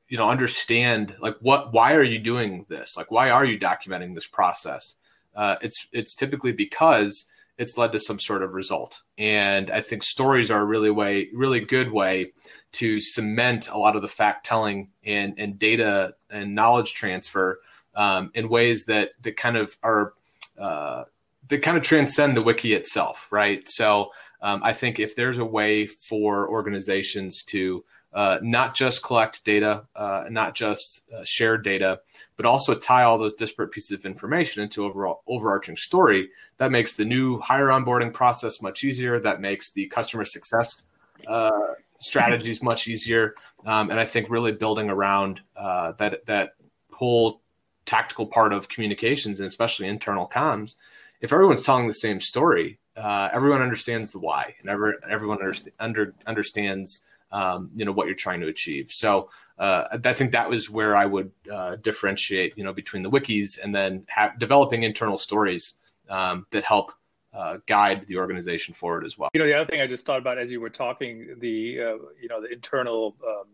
you 0.07 0.17
know 0.17 0.29
understand 0.29 1.15
like 1.19 1.35
what 1.41 1.73
why 1.73 1.95
are 1.95 2.03
you 2.03 2.19
doing 2.19 2.65
this 2.69 2.95
like 2.95 3.11
why 3.11 3.29
are 3.29 3.45
you 3.45 3.59
documenting 3.59 4.15
this 4.15 4.27
process 4.27 4.95
uh, 5.35 5.55
it's 5.61 5.87
it's 5.91 6.13
typically 6.13 6.51
because 6.51 7.25
it's 7.57 7.77
led 7.77 7.91
to 7.91 7.99
some 7.99 8.19
sort 8.19 8.43
of 8.43 8.53
result. 8.53 9.01
And 9.17 9.69
I 9.69 9.81
think 9.81 10.03
stories 10.03 10.49
are 10.49 10.61
a 10.61 10.65
really 10.65 10.91
way, 10.91 11.29
really 11.33 11.59
good 11.59 11.91
way 11.91 12.31
to 12.73 12.99
cement 12.99 13.69
a 13.69 13.77
lot 13.77 13.95
of 13.95 14.01
the 14.01 14.07
fact 14.07 14.45
telling 14.45 14.89
and, 15.05 15.35
and 15.37 15.59
data 15.59 16.15
and 16.29 16.55
knowledge 16.55 16.93
transfer 16.93 17.59
um, 17.95 18.31
in 18.33 18.49
ways 18.49 18.85
that 18.85 19.11
that 19.21 19.37
kind 19.37 19.55
of 19.55 19.77
are 19.83 20.13
uh, 20.57 21.03
that 21.49 21.61
kind 21.61 21.77
of 21.77 21.83
transcend 21.83 22.35
the 22.35 22.41
wiki 22.41 22.73
itself, 22.73 23.27
right? 23.31 23.67
So 23.67 24.11
um, 24.41 24.61
I 24.63 24.73
think 24.73 24.99
if 24.99 25.15
there's 25.15 25.37
a 25.37 25.45
way 25.45 25.87
for 25.87 26.49
organizations 26.49 27.43
to 27.47 27.83
uh, 28.13 28.37
not 28.41 28.75
just 28.75 29.03
collect 29.03 29.43
data, 29.43 29.85
uh, 29.95 30.25
not 30.29 30.53
just 30.53 31.01
uh, 31.15 31.23
share 31.23 31.57
data, 31.57 31.99
but 32.37 32.45
also 32.45 32.75
tie 32.75 33.03
all 33.03 33.17
those 33.17 33.33
disparate 33.33 33.71
pieces 33.71 33.91
of 33.91 34.05
information 34.05 34.61
into 34.61 34.85
overall 34.85 35.23
overarching 35.27 35.75
story. 35.75 36.29
That 36.57 36.71
makes 36.71 36.93
the 36.93 37.05
new 37.05 37.39
hire 37.39 37.67
onboarding 37.67 38.13
process 38.13 38.61
much 38.61 38.83
easier. 38.83 39.19
That 39.19 39.41
makes 39.41 39.71
the 39.71 39.87
customer 39.87 40.25
success 40.25 40.85
uh, 41.27 41.51
strategies 41.99 42.61
much 42.61 42.87
easier. 42.87 43.35
Um, 43.65 43.91
and 43.91 43.99
I 43.99 44.05
think 44.05 44.29
really 44.29 44.51
building 44.51 44.89
around 44.89 45.41
uh, 45.55 45.93
that 45.93 46.25
that 46.25 46.55
whole 46.91 47.41
tactical 47.85 48.25
part 48.27 48.53
of 48.53 48.69
communications 48.69 49.39
and 49.39 49.47
especially 49.47 49.87
internal 49.87 50.27
comms. 50.27 50.75
If 51.21 51.33
everyone's 51.33 51.63
telling 51.63 51.87
the 51.87 51.93
same 51.93 52.19
story, 52.19 52.79
uh, 52.95 53.29
everyone 53.33 53.61
understands 53.61 54.11
the 54.11 54.19
why, 54.19 54.55
and 54.59 54.69
every, 54.69 54.93
everyone 55.09 55.39
underst- 55.39 55.69
under, 55.79 56.13
understands 56.27 57.01
um, 57.31 57.71
you 57.75 57.83
know 57.83 57.91
what 57.91 58.05
you're 58.05 58.15
trying 58.15 58.41
to 58.41 58.47
achieve. 58.47 58.91
So 58.93 59.29
uh, 59.57 59.97
I 60.03 60.13
think 60.13 60.31
that 60.31 60.49
was 60.49 60.69
where 60.69 60.95
I 60.95 61.05
would 61.05 61.31
uh, 61.51 61.77
differentiate, 61.77 62.57
you 62.57 62.63
know, 62.63 62.73
between 62.73 63.03
the 63.03 63.09
wikis 63.09 63.59
and 63.61 63.73
then 63.73 64.05
developing 64.37 64.83
internal 64.83 65.17
stories 65.17 65.75
um, 66.13 66.45
that 66.51 66.63
help 66.63 66.91
uh, 67.33 67.57
guide 67.67 68.05
the 68.07 68.17
organization 68.17 68.73
forward 68.73 69.05
as 69.05 69.17
well. 69.17 69.29
You 69.33 69.39
know, 69.39 69.47
the 69.47 69.53
other 69.53 69.65
thing 69.65 69.81
I 69.81 69.87
just 69.87 70.05
thought 70.05 70.19
about 70.19 70.37
as 70.37 70.51
you 70.51 70.61
were 70.61 70.69
talking, 70.69 71.35
the 71.39 71.79
uh, 71.79 71.97
you 72.21 72.29
know 72.29 72.41
the 72.41 72.51
internal 72.51 73.15
um, 73.25 73.47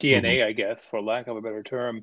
DNA, 0.00 0.38
mm-hmm. 0.38 0.48
I 0.48 0.52
guess, 0.52 0.84
for 0.84 1.00
lack 1.02 1.26
of 1.26 1.36
a 1.36 1.40
better 1.40 1.62
term, 1.62 2.02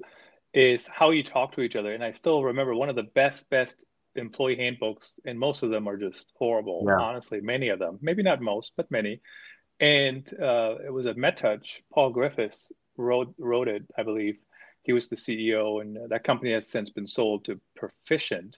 is 0.54 0.88
how 0.88 1.12
you 1.12 1.24
talk 1.24 1.54
to 1.56 1.62
each 1.62 1.76
other. 1.76 1.94
And 1.94 2.04
I 2.04 2.12
still 2.12 2.44
remember 2.44 2.76
one 2.76 2.90
of 2.90 2.96
the 2.96 3.04
best 3.04 3.50
best 3.50 3.86
employee 4.16 4.58
handbooks, 4.58 5.14
and 5.26 5.40
most 5.40 5.64
of 5.64 5.70
them 5.70 5.88
are 5.88 5.98
just 5.98 6.32
horrible. 6.38 6.84
Yeah. 6.86 6.98
Honestly, 7.00 7.42
many 7.42 7.70
of 7.70 7.80
them, 7.80 8.00
maybe 8.02 8.24
not 8.24 8.42
most, 8.42 8.74
but 8.76 8.92
many 8.92 9.22
and 9.80 10.28
uh, 10.42 10.76
it 10.86 10.94
was 10.94 11.06
a 11.06 11.14
MedTouch. 11.14 11.68
Paul 11.94 12.12
Griffiths 12.12 12.72
wrote 12.98 13.34
wrote 13.38 13.68
it, 13.68 13.84
I 13.98 14.04
believe. 14.04 14.38
He 14.84 14.94
was 14.94 15.10
the 15.10 15.16
CEO, 15.16 15.82
and 15.82 15.98
that 16.10 16.24
company 16.24 16.54
has 16.54 16.68
since 16.68 16.90
been 16.90 17.08
sold 17.08 17.46
to 17.46 17.60
Perficient. 17.76 18.58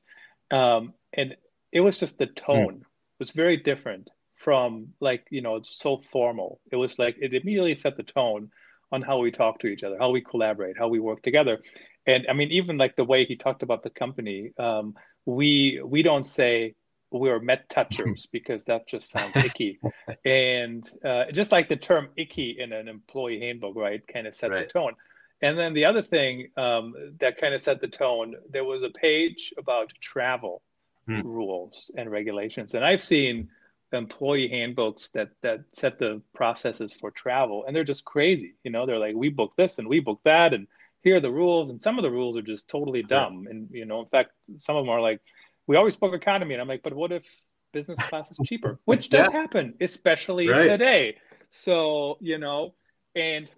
Um, 0.51 0.93
and 1.13 1.35
it 1.71 1.81
was 1.81 1.99
just 1.99 2.17
the 2.17 2.25
hmm. 2.25 2.33
tone 2.33 2.85
was 3.19 3.31
very 3.31 3.57
different 3.57 4.09
from 4.35 4.89
like 4.99 5.25
you 5.29 5.41
know 5.41 5.55
it's 5.55 5.77
so 5.77 6.01
formal. 6.11 6.59
It 6.71 6.75
was 6.75 6.97
like 6.99 7.17
it 7.19 7.33
immediately 7.33 7.75
set 7.75 7.97
the 7.97 8.03
tone 8.03 8.51
on 8.91 9.01
how 9.01 9.17
we 9.17 9.31
talk 9.31 9.59
to 9.59 9.67
each 9.67 9.83
other, 9.83 9.97
how 9.99 10.11
we 10.11 10.21
collaborate, 10.21 10.77
how 10.77 10.87
we 10.87 10.99
work 10.99 11.21
together. 11.21 11.59
And 12.05 12.25
I 12.29 12.33
mean, 12.33 12.51
even 12.51 12.77
like 12.77 12.95
the 12.95 13.03
way 13.03 13.25
he 13.25 13.35
talked 13.35 13.63
about 13.63 13.83
the 13.83 13.89
company, 13.89 14.51
um, 14.57 14.95
we 15.25 15.81
we 15.83 16.03
don't 16.03 16.25
say 16.25 16.75
we're 17.11 17.39
met 17.39 17.69
touchers 17.69 18.27
because 18.31 18.63
that 18.65 18.87
just 18.87 19.09
sounds 19.09 19.35
icky. 19.35 19.79
and 20.25 20.89
uh, 21.03 21.25
just 21.31 21.51
like 21.51 21.69
the 21.69 21.75
term 21.75 22.09
icky 22.15 22.57
in 22.59 22.71
an 22.71 22.87
employee 22.87 23.39
handbook, 23.39 23.75
right, 23.75 24.01
kind 24.07 24.27
of 24.27 24.35
set 24.35 24.51
right. 24.51 24.67
the 24.67 24.73
tone. 24.73 24.93
And 25.41 25.57
then 25.57 25.73
the 25.73 25.85
other 25.85 26.01
thing 26.01 26.49
um, 26.57 26.95
that 27.19 27.37
kind 27.37 27.53
of 27.53 27.61
set 27.61 27.79
the 27.79 27.87
tone, 27.87 28.35
there 28.49 28.63
was 28.63 28.83
a 28.83 28.89
page 28.89 29.53
about 29.57 29.93
travel 30.01 30.61
hmm. 31.05 31.21
rules 31.21 31.91
and 31.95 32.09
regulations. 32.11 32.73
And 32.73 32.83
I've 32.83 33.03
seen 33.03 33.49
employee 33.93 34.49
handbooks 34.49 35.09
that 35.09 35.29
that 35.41 35.61
set 35.71 35.97
the 35.97 36.21
processes 36.33 36.93
for 36.93 37.09
travel 37.09 37.63
and 37.65 37.73
they're 37.73 37.85
just 37.85 38.03
crazy 38.03 38.53
you 38.65 38.69
know 38.69 38.85
they're 38.85 38.99
like 38.99 39.15
we 39.15 39.29
book 39.29 39.53
this 39.55 39.79
and 39.79 39.87
we 39.87 40.01
book 40.01 40.19
that 40.25 40.53
and 40.53 40.67
here 41.03 41.15
are 41.15 41.19
the 41.21 41.31
rules 41.31 41.69
and 41.69 41.81
some 41.81 41.97
of 41.97 42.03
the 42.03 42.11
rules 42.11 42.35
are 42.35 42.41
just 42.41 42.67
totally 42.67 43.01
dumb 43.01 43.45
right. 43.45 43.55
and 43.55 43.69
you 43.71 43.85
know 43.85 44.01
in 44.01 44.05
fact 44.05 44.31
some 44.57 44.75
of 44.75 44.83
them 44.83 44.89
are 44.89 44.99
like 44.99 45.21
we 45.67 45.75
always 45.75 45.95
book 45.97 46.13
economy, 46.13 46.55
and 46.55 46.61
I'm 46.61 46.67
like, 46.67 46.81
but 46.81 46.93
what 46.93 47.11
if 47.11 47.25
business 47.73 47.99
class 48.09 48.31
is 48.31 48.39
cheaper? 48.45 48.79
Which 48.85 49.09
does 49.09 49.31
yeah. 49.31 49.39
happen, 49.39 49.75
especially 49.81 50.47
right. 50.47 50.63
today. 50.63 51.17
So 51.49 52.17
you 52.21 52.37
know, 52.37 52.73
and 53.15 53.51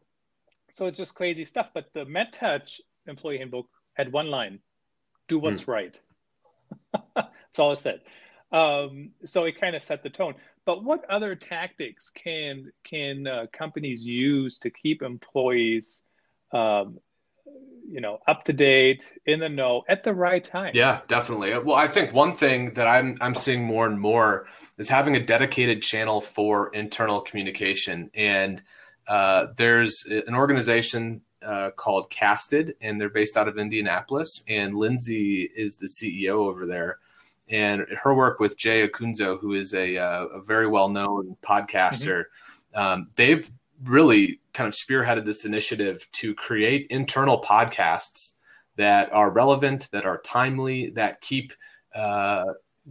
so 0.74 0.86
it's 0.86 0.98
just 0.98 1.14
crazy 1.14 1.46
stuff. 1.46 1.70
But 1.74 1.86
the 1.94 2.06
MedTouch 2.06 2.80
employee 3.08 3.38
handbook 3.38 3.68
had 3.94 4.12
one 4.12 4.30
line: 4.30 4.60
"Do 5.28 5.40
what's 5.40 5.64
hmm. 5.64 5.72
right." 5.72 6.00
That's 7.16 7.60
all 7.60 7.74
it 7.74 7.80
said. 7.80 8.02
Um, 8.52 9.12
so 9.26 9.46
it 9.46 9.60
kind 9.60 9.76
of 9.76 9.84
set 9.84 10.04
the 10.04 10.10
tone. 10.10 10.36
But 10.66 10.84
what 10.84 11.04
other 11.10 11.36
tactics 11.36 12.10
can 12.10 12.72
can 12.84 13.28
uh, 13.28 13.46
companies 13.52 14.04
use 14.04 14.60
to 14.60 14.70
keep 14.70 15.02
employees 15.02 16.04
um, 16.52 17.00
you 17.90 18.02
know 18.02 18.20
up 18.28 18.44
to 18.44 18.54
date 18.54 19.08
in 19.26 19.40
the 19.40 19.50
know 19.50 19.84
at 19.90 20.04
the 20.04 20.14
right 20.14 20.46
time 20.46 20.72
yeah 20.76 21.02
definitely 21.08 21.58
well 21.58 21.76
i 21.76 21.88
think 21.88 22.14
one 22.14 22.34
thing 22.34 22.72
that 22.76 22.88
i'm 22.88 23.18
i'm 23.20 23.34
seeing 23.34 23.64
more 23.64 23.88
and 23.88 24.00
more 24.00 24.46
is 24.78 24.88
having 24.88 25.16
a 25.16 25.20
dedicated 25.20 25.82
channel 25.82 26.22
for 26.22 26.74
internal 26.76 27.20
communication 27.22 28.12
and 28.14 28.62
uh, 29.10 29.48
there's 29.58 30.06
an 30.06 30.36
organization 30.36 31.22
uh, 31.42 31.72
called 31.72 32.10
casted 32.10 32.76
and 32.82 33.00
they're 33.00 33.10
based 33.10 33.38
out 33.38 33.48
of 33.48 33.58
indianapolis 33.58 34.44
and 34.48 34.76
lindsay 34.76 35.50
is 35.56 35.78
the 35.78 35.88
ceo 35.88 36.48
over 36.48 36.66
there 36.66 37.00
and 37.50 37.86
her 38.04 38.14
work 38.14 38.40
with 38.40 38.58
jay 38.58 38.88
acunzo 38.88 39.40
who 39.40 39.54
is 39.54 39.74
a, 39.74 39.98
uh, 39.98 40.26
a 40.26 40.42
very 40.42 40.68
well-known 40.68 41.36
podcaster 41.42 42.24
mm-hmm. 42.76 42.80
um, 42.80 43.10
they've 43.16 43.50
really 43.84 44.40
kind 44.54 44.68
of 44.68 44.74
spearheaded 44.74 45.26
this 45.26 45.46
initiative 45.46 46.08
to 46.12 46.34
create 46.36 46.88
internal 46.90 47.42
podcasts 47.42 48.34
that 48.76 49.12
are 49.12 49.30
relevant, 49.30 49.90
that 49.92 50.06
are 50.06 50.20
timely, 50.20 50.90
that 50.92 51.22
keep 51.22 51.54
uh, 51.96 52.46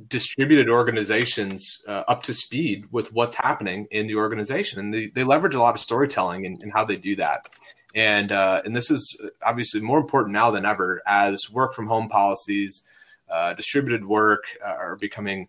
distributed 0.08 0.68
organizations 0.68 1.80
uh, 1.88 2.04
up 2.08 2.22
to 2.24 2.34
speed 2.34 2.86
with 2.92 3.12
what's 3.12 3.36
happening 3.36 3.86
in 3.90 4.06
the 4.06 4.14
organization. 4.14 4.78
And 4.78 4.94
they, 4.94 5.06
they 5.14 5.24
leverage 5.24 5.54
a 5.54 5.60
lot 5.60 5.74
of 5.74 5.80
storytelling 5.80 6.46
and, 6.46 6.72
how 6.72 6.84
they 6.84 6.96
do 6.96 7.16
that. 7.16 7.46
And, 7.94 8.30
uh, 8.30 8.60
and 8.64 8.76
this 8.76 8.90
is 8.90 9.20
obviously 9.42 9.80
more 9.80 9.98
important 9.98 10.32
now 10.32 10.50
than 10.50 10.64
ever 10.64 11.02
as 11.06 11.50
work 11.50 11.74
from 11.74 11.86
home 11.86 12.08
policies, 12.08 12.82
uh, 13.30 13.54
distributed 13.54 14.06
work 14.06 14.44
uh, 14.64 14.68
are 14.68 14.96
becoming 14.96 15.48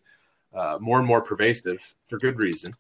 uh, 0.54 0.78
more 0.80 0.98
and 0.98 1.08
more 1.08 1.22
pervasive 1.22 1.96
for 2.08 2.18
good 2.18 2.40
reason 2.40 2.74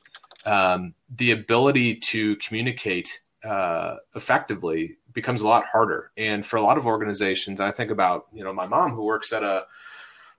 um, 0.45 0.93
the 1.15 1.31
ability 1.31 1.95
to 1.95 2.35
communicate 2.37 3.21
uh, 3.43 3.95
effectively 4.15 4.97
becomes 5.13 5.41
a 5.41 5.47
lot 5.47 5.65
harder. 5.65 6.11
And 6.17 6.45
for 6.45 6.57
a 6.57 6.61
lot 6.61 6.77
of 6.77 6.85
organizations, 6.85 7.59
I 7.59 7.71
think 7.71 7.91
about 7.91 8.27
you 8.33 8.43
know 8.43 8.53
my 8.53 8.67
mom 8.67 8.91
who 8.91 9.03
works 9.03 9.33
at 9.33 9.43
a 9.43 9.65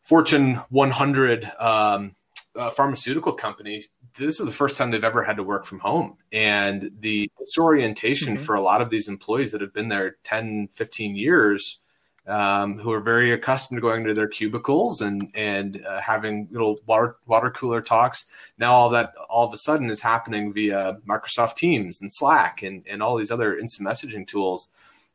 Fortune 0.02 0.56
100 0.70 1.50
um, 1.58 2.16
uh, 2.56 2.70
pharmaceutical 2.70 3.32
company. 3.32 3.82
This 4.16 4.40
is 4.40 4.46
the 4.46 4.52
first 4.52 4.76
time 4.76 4.90
they've 4.90 5.04
ever 5.04 5.22
had 5.22 5.36
to 5.36 5.42
work 5.42 5.64
from 5.64 5.78
home. 5.78 6.16
And 6.32 6.90
the 7.00 7.30
disorientation 7.38 8.34
mm-hmm. 8.34 8.44
for 8.44 8.54
a 8.54 8.62
lot 8.62 8.82
of 8.82 8.90
these 8.90 9.08
employees 9.08 9.52
that 9.52 9.60
have 9.60 9.72
been 9.72 9.88
there 9.88 10.16
10, 10.24 10.68
15 10.72 11.16
years 11.16 11.78
um, 12.26 12.78
who 12.78 12.92
are 12.92 13.00
very 13.00 13.32
accustomed 13.32 13.78
to 13.78 13.80
going 13.80 14.04
to 14.04 14.14
their 14.14 14.28
cubicles 14.28 15.00
and 15.00 15.30
and 15.34 15.84
uh, 15.84 16.00
having 16.00 16.48
little 16.50 16.78
water 16.86 17.16
water 17.26 17.50
cooler 17.50 17.80
talks. 17.80 18.26
Now 18.58 18.72
all 18.72 18.90
that 18.90 19.14
all 19.28 19.46
of 19.46 19.52
a 19.52 19.58
sudden 19.58 19.90
is 19.90 20.00
happening 20.00 20.52
via 20.52 20.98
Microsoft 21.08 21.56
Teams 21.56 22.00
and 22.00 22.12
Slack 22.12 22.62
and 22.62 22.84
and 22.88 23.02
all 23.02 23.16
these 23.16 23.30
other 23.30 23.58
instant 23.58 23.88
messaging 23.88 24.26
tools. 24.26 24.68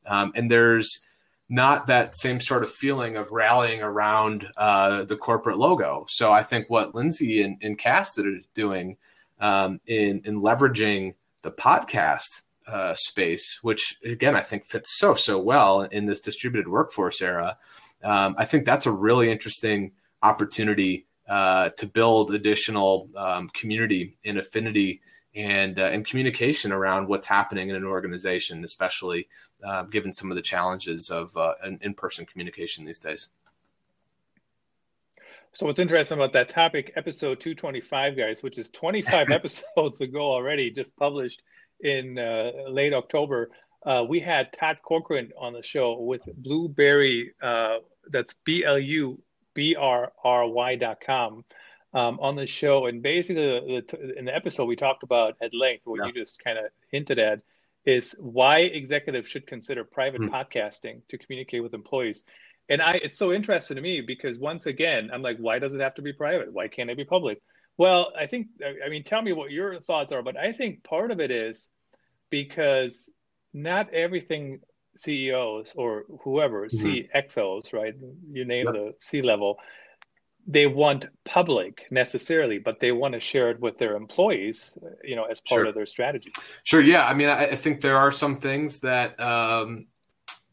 Um, 0.06 0.34
and 0.36 0.52
there's 0.52 1.02
not 1.50 1.88
that 1.88 2.16
same 2.16 2.40
sort 2.40 2.64
of 2.64 2.72
feeling 2.72 3.18
of 3.18 3.32
rallying 3.32 3.82
around 3.82 4.48
uh, 4.58 5.04
the 5.04 5.16
corporate 5.16 5.58
logo. 5.58 6.06
So 6.10 6.32
I 6.32 6.42
think 6.42 6.70
what 6.70 6.96
Lindsay 6.96 7.44
and, 7.44 7.58
and 7.62 7.78
Casted 7.78 8.26
are 8.26 8.40
doing 8.54 8.98
um, 9.40 9.80
in 9.86 10.22
in 10.26 10.42
leveraging 10.42 11.14
the 11.44 11.52
podcast 11.52 12.42
uh, 12.68 12.96
space, 12.96 13.60
which 13.62 13.98
again 14.04 14.36
I 14.36 14.42
think 14.42 14.66
fits 14.66 14.98
so 14.98 15.14
so 15.14 15.40
well 15.40 15.82
in 15.84 16.06
this 16.06 16.20
distributed 16.20 16.68
workforce 16.68 17.22
era. 17.22 17.58
Um, 18.04 18.36
I 18.38 18.46
think 18.46 18.66
that's 18.66 18.86
a 18.86 18.92
really 18.92 19.32
interesting 19.32 19.92
opportunity 20.24 21.06
uh, 21.30 21.70
to 21.70 21.88
build 21.88 22.34
additional 22.34 23.10
um, 23.16 23.50
community 23.50 24.18
and 24.26 24.38
affinity 24.38 25.02
and 25.36 25.80
uh, 25.80 25.86
and 25.86 26.06
communication 26.06 26.72
around 26.72 27.08
what's 27.08 27.28
happening 27.28 27.70
in 27.70 27.76
an 27.76 27.86
organization, 27.86 28.64
especially 28.64 29.28
uh, 29.64 29.84
given 29.84 30.14
some 30.14 30.32
of 30.32 30.36
the 30.36 30.42
challenges 30.42 31.10
of 31.10 31.36
uh, 31.36 31.54
in-person 31.82 32.26
communication 32.26 32.86
these 32.86 33.00
days. 33.00 33.30
So 35.54 35.66
what's 35.66 35.80
interesting 35.80 36.18
about 36.18 36.34
that 36.34 36.50
topic, 36.50 36.92
episode 36.98 37.40
225, 37.40 38.18
guys, 38.18 38.44
which 38.44 38.58
is 38.58 38.70
25 38.72 39.30
episodes 39.32 40.02
ago 40.02 40.20
already, 40.20 40.70
just 40.70 40.98
published 40.98 41.44
in 41.80 42.20
uh, 42.20 42.52
late 42.68 42.94
October, 42.94 43.52
uh, 43.86 44.04
we 44.08 44.20
had 44.20 44.52
Todd 44.52 44.80
Cochrane 44.84 45.32
on 45.38 45.54
the 45.54 45.64
show 45.64 46.00
with 46.00 46.24
Blubrry, 46.38 47.34
uh, 47.42 47.78
that's 48.12 48.34
B 48.44 48.66
L 48.66 48.80
U 48.80 49.22
B 49.54 49.76
R 49.76 50.12
R 50.24 50.48
Y 50.48 50.76
dot 50.76 51.02
com. 51.06 51.46
Um, 51.96 52.20
on 52.20 52.36
the 52.36 52.46
show, 52.46 52.88
and 52.88 53.02
basically 53.02 53.42
the, 53.42 53.84
the, 53.90 54.20
in 54.20 54.26
the 54.26 54.36
episode 54.36 54.66
we 54.66 54.76
talked 54.76 55.02
about 55.02 55.36
at 55.42 55.54
length 55.54 55.84
what 55.86 56.02
yeah. 56.02 56.08
you 56.08 56.14
just 56.14 56.44
kind 56.44 56.58
of 56.58 56.66
hinted 56.92 57.18
at 57.18 57.40
is 57.86 58.16
why 58.20 58.60
executives 58.60 59.30
should 59.30 59.48
consider 59.48 59.84
private 59.84 60.20
mm. 60.20 60.30
podcasting 60.30 61.02
to 61.08 61.18
communicate 61.18 61.64
with 61.64 61.74
employees. 61.74 62.26
And 62.68 62.82
I, 62.82 62.94
it's 62.96 63.18
so 63.18 63.32
interesting 63.32 63.76
to 63.76 63.82
me 63.82 64.02
because 64.02 64.38
once 64.38 64.66
again, 64.66 65.10
I'm 65.14 65.22
like, 65.22 65.38
why 65.38 65.60
does 65.60 65.74
it 65.74 65.82
have 65.82 65.96
to 65.96 66.02
be 66.02 66.12
private? 66.12 66.52
Why 66.52 66.68
can't 66.68 66.90
it 66.90 66.98
be 66.98 67.06
public? 67.06 67.42
Well, 67.78 68.12
I 68.20 68.26
think, 68.26 68.48
I 68.86 68.90
mean, 68.90 69.04
tell 69.04 69.22
me 69.22 69.34
what 69.34 69.52
your 69.52 69.80
thoughts 69.80 70.12
are, 70.12 70.24
but 70.24 70.36
I 70.36 70.52
think 70.52 70.84
part 70.84 71.12
of 71.12 71.20
it 71.20 71.32
is 71.32 71.70
because 72.30 73.12
not 73.54 73.94
everything 73.94 74.60
CEOs 74.98 75.74
or 75.76 76.06
whoever, 76.24 76.68
mm-hmm. 76.68 77.18
CXOs, 77.18 77.72
right? 77.72 77.94
You 78.32 78.46
name 78.46 78.66
yep. 78.66 78.74
the 78.74 78.94
C 79.00 79.22
level, 79.22 79.58
they 80.48 80.68
want 80.68 81.08
public 81.24 81.88
necessarily, 81.90 82.60
but 82.60 82.80
they 82.80 82.92
want 82.92 83.14
to 83.14 83.20
share 83.20 83.50
it 83.50 83.60
with 83.60 83.78
their 83.80 83.96
employees, 83.96 84.78
you 85.04 85.16
know, 85.16 85.26
as 85.26 85.42
part 85.42 85.60
sure. 85.60 85.66
of 85.66 85.76
their 85.76 85.86
strategy. 85.86 86.32
Sure. 86.64 86.82
Yeah. 86.82 87.08
I 87.08 87.14
mean, 87.14 87.30
I, 87.30 87.48
I 87.48 87.56
think 87.56 87.82
there 87.82 87.98
are 87.98 88.12
some 88.12 88.38
things 88.38 88.80
that 88.80 89.20
um, 89.20 89.88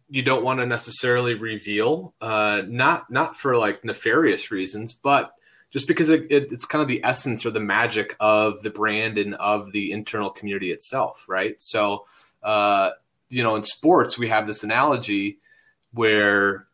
you 0.09 0.23
don't 0.23 0.45
want 0.45 0.61
to 0.61 0.67
necessarily 0.67 1.35
reveal, 1.35 2.15
uh, 2.21 2.63
not 2.67 3.11
not 3.11 3.37
for 3.37 3.57
like 3.57 3.85
nefarious 3.85 4.51
reasons, 4.51 4.93
but 4.93 5.35
just 5.71 5.87
because 5.87 6.11
it, 6.11 6.27
it, 6.31 6.53
it's 6.53 6.67
kind 6.67 6.83
of 6.83 6.89
the 6.89 7.03
essence 7.03 7.47
or 7.47 7.51
the 7.51 7.61
magic 7.61 8.15
of 8.21 8.63
the 8.63 8.71
brand 8.71 9.17
and 9.19 9.35
of 9.37 9.73
the 9.73 9.91
internal 9.91 10.31
community 10.31 10.71
itself, 10.71 11.25
right? 11.29 11.61
So, 11.63 12.05
uh, 12.43 12.91
you 13.31 13.43
know, 13.43 13.57
in 13.57 13.63
sports, 13.63 14.19
we 14.19 14.29
have 14.29 14.47
this 14.47 14.63
analogy 14.63 15.39
where 15.95 16.67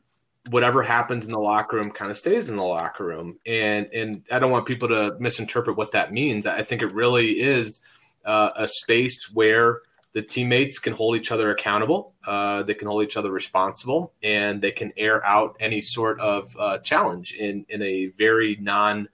whatever 0.51 0.83
happens 0.83 1.27
in 1.27 1.33
the 1.33 1.39
locker 1.39 1.77
room 1.77 1.91
kind 1.91 2.11
of 2.11 2.17
stays 2.17 2.51
in 2.51 2.57
the 2.57 2.65
locker 2.65 3.05
room. 3.05 3.39
And 3.47 3.87
and 3.93 4.23
I 4.31 4.39
don't 4.39 4.51
want 4.51 4.67
people 4.67 4.89
to 4.89 5.17
misinterpret 5.19 5.77
what 5.77 5.93
that 5.93 6.13
means. 6.13 6.47
I 6.47 6.63
think 6.63 6.83
it 6.83 6.93
really 6.93 7.41
is 7.41 7.81
uh, 8.25 8.51
a 8.57 8.69
space 8.69 9.31
where 9.33 9.83
the 10.13 10.23
teammates 10.23 10.79
can 10.79 10.95
hold 10.95 11.17
each 11.17 11.31
other 11.31 11.51
accountable, 11.51 12.15
uh, 12.27 12.63
they 12.63 12.75
can 12.75 12.89
hold 12.89 13.05
each 13.05 13.17
other 13.17 13.31
responsible, 13.31 14.13
and 14.23 14.61
they 14.61 14.73
can 14.73 14.93
air 14.97 15.25
out 15.27 15.57
any 15.61 15.81
sort 15.81 16.19
of 16.21 16.57
uh, 16.59 16.79
challenge 16.79 17.35
in 17.35 17.65
in 17.69 17.83
a 17.83 18.07
very 18.19 18.57
non 18.61 19.09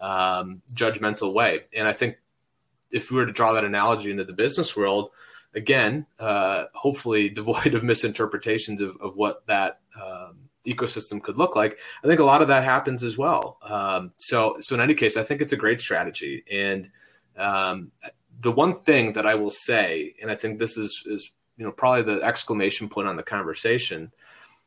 um, 0.00 0.62
judgmental 0.72 1.32
way. 1.32 1.64
And 1.74 1.86
I 1.86 1.92
think 1.92 2.18
if 2.90 3.10
we 3.10 3.18
were 3.18 3.26
to 3.26 3.32
draw 3.32 3.52
that 3.52 3.64
analogy 3.64 4.10
into 4.10 4.24
the 4.24 4.32
business 4.32 4.76
world, 4.76 5.10
again, 5.54 6.06
uh, 6.18 6.64
hopefully 6.74 7.28
devoid 7.40 7.74
of 7.74 7.84
misinterpretations 7.84 8.80
of, 8.80 8.96
of 9.00 9.16
what 9.16 9.46
that 9.46 9.80
um, 10.00 10.27
ecosystem 10.72 11.22
could 11.22 11.38
look 11.38 11.56
like. 11.56 11.78
I 12.02 12.06
think 12.06 12.20
a 12.20 12.24
lot 12.24 12.42
of 12.42 12.48
that 12.48 12.64
happens 12.64 13.02
as 13.02 13.16
well. 13.16 13.58
Um, 13.62 14.12
so, 14.16 14.58
so 14.60 14.74
in 14.74 14.80
any 14.80 14.94
case, 14.94 15.16
I 15.16 15.22
think 15.22 15.40
it's 15.40 15.52
a 15.52 15.56
great 15.56 15.80
strategy. 15.80 16.44
And 16.50 16.90
um, 17.36 17.92
the 18.40 18.52
one 18.52 18.80
thing 18.80 19.14
that 19.14 19.26
I 19.26 19.34
will 19.34 19.50
say, 19.50 20.14
and 20.20 20.30
I 20.30 20.34
think 20.34 20.58
this 20.58 20.76
is 20.76 21.02
is 21.06 21.30
you 21.56 21.64
know 21.64 21.72
probably 21.72 22.02
the 22.02 22.22
exclamation 22.22 22.88
point 22.88 23.08
on 23.08 23.16
the 23.16 23.22
conversation, 23.22 24.12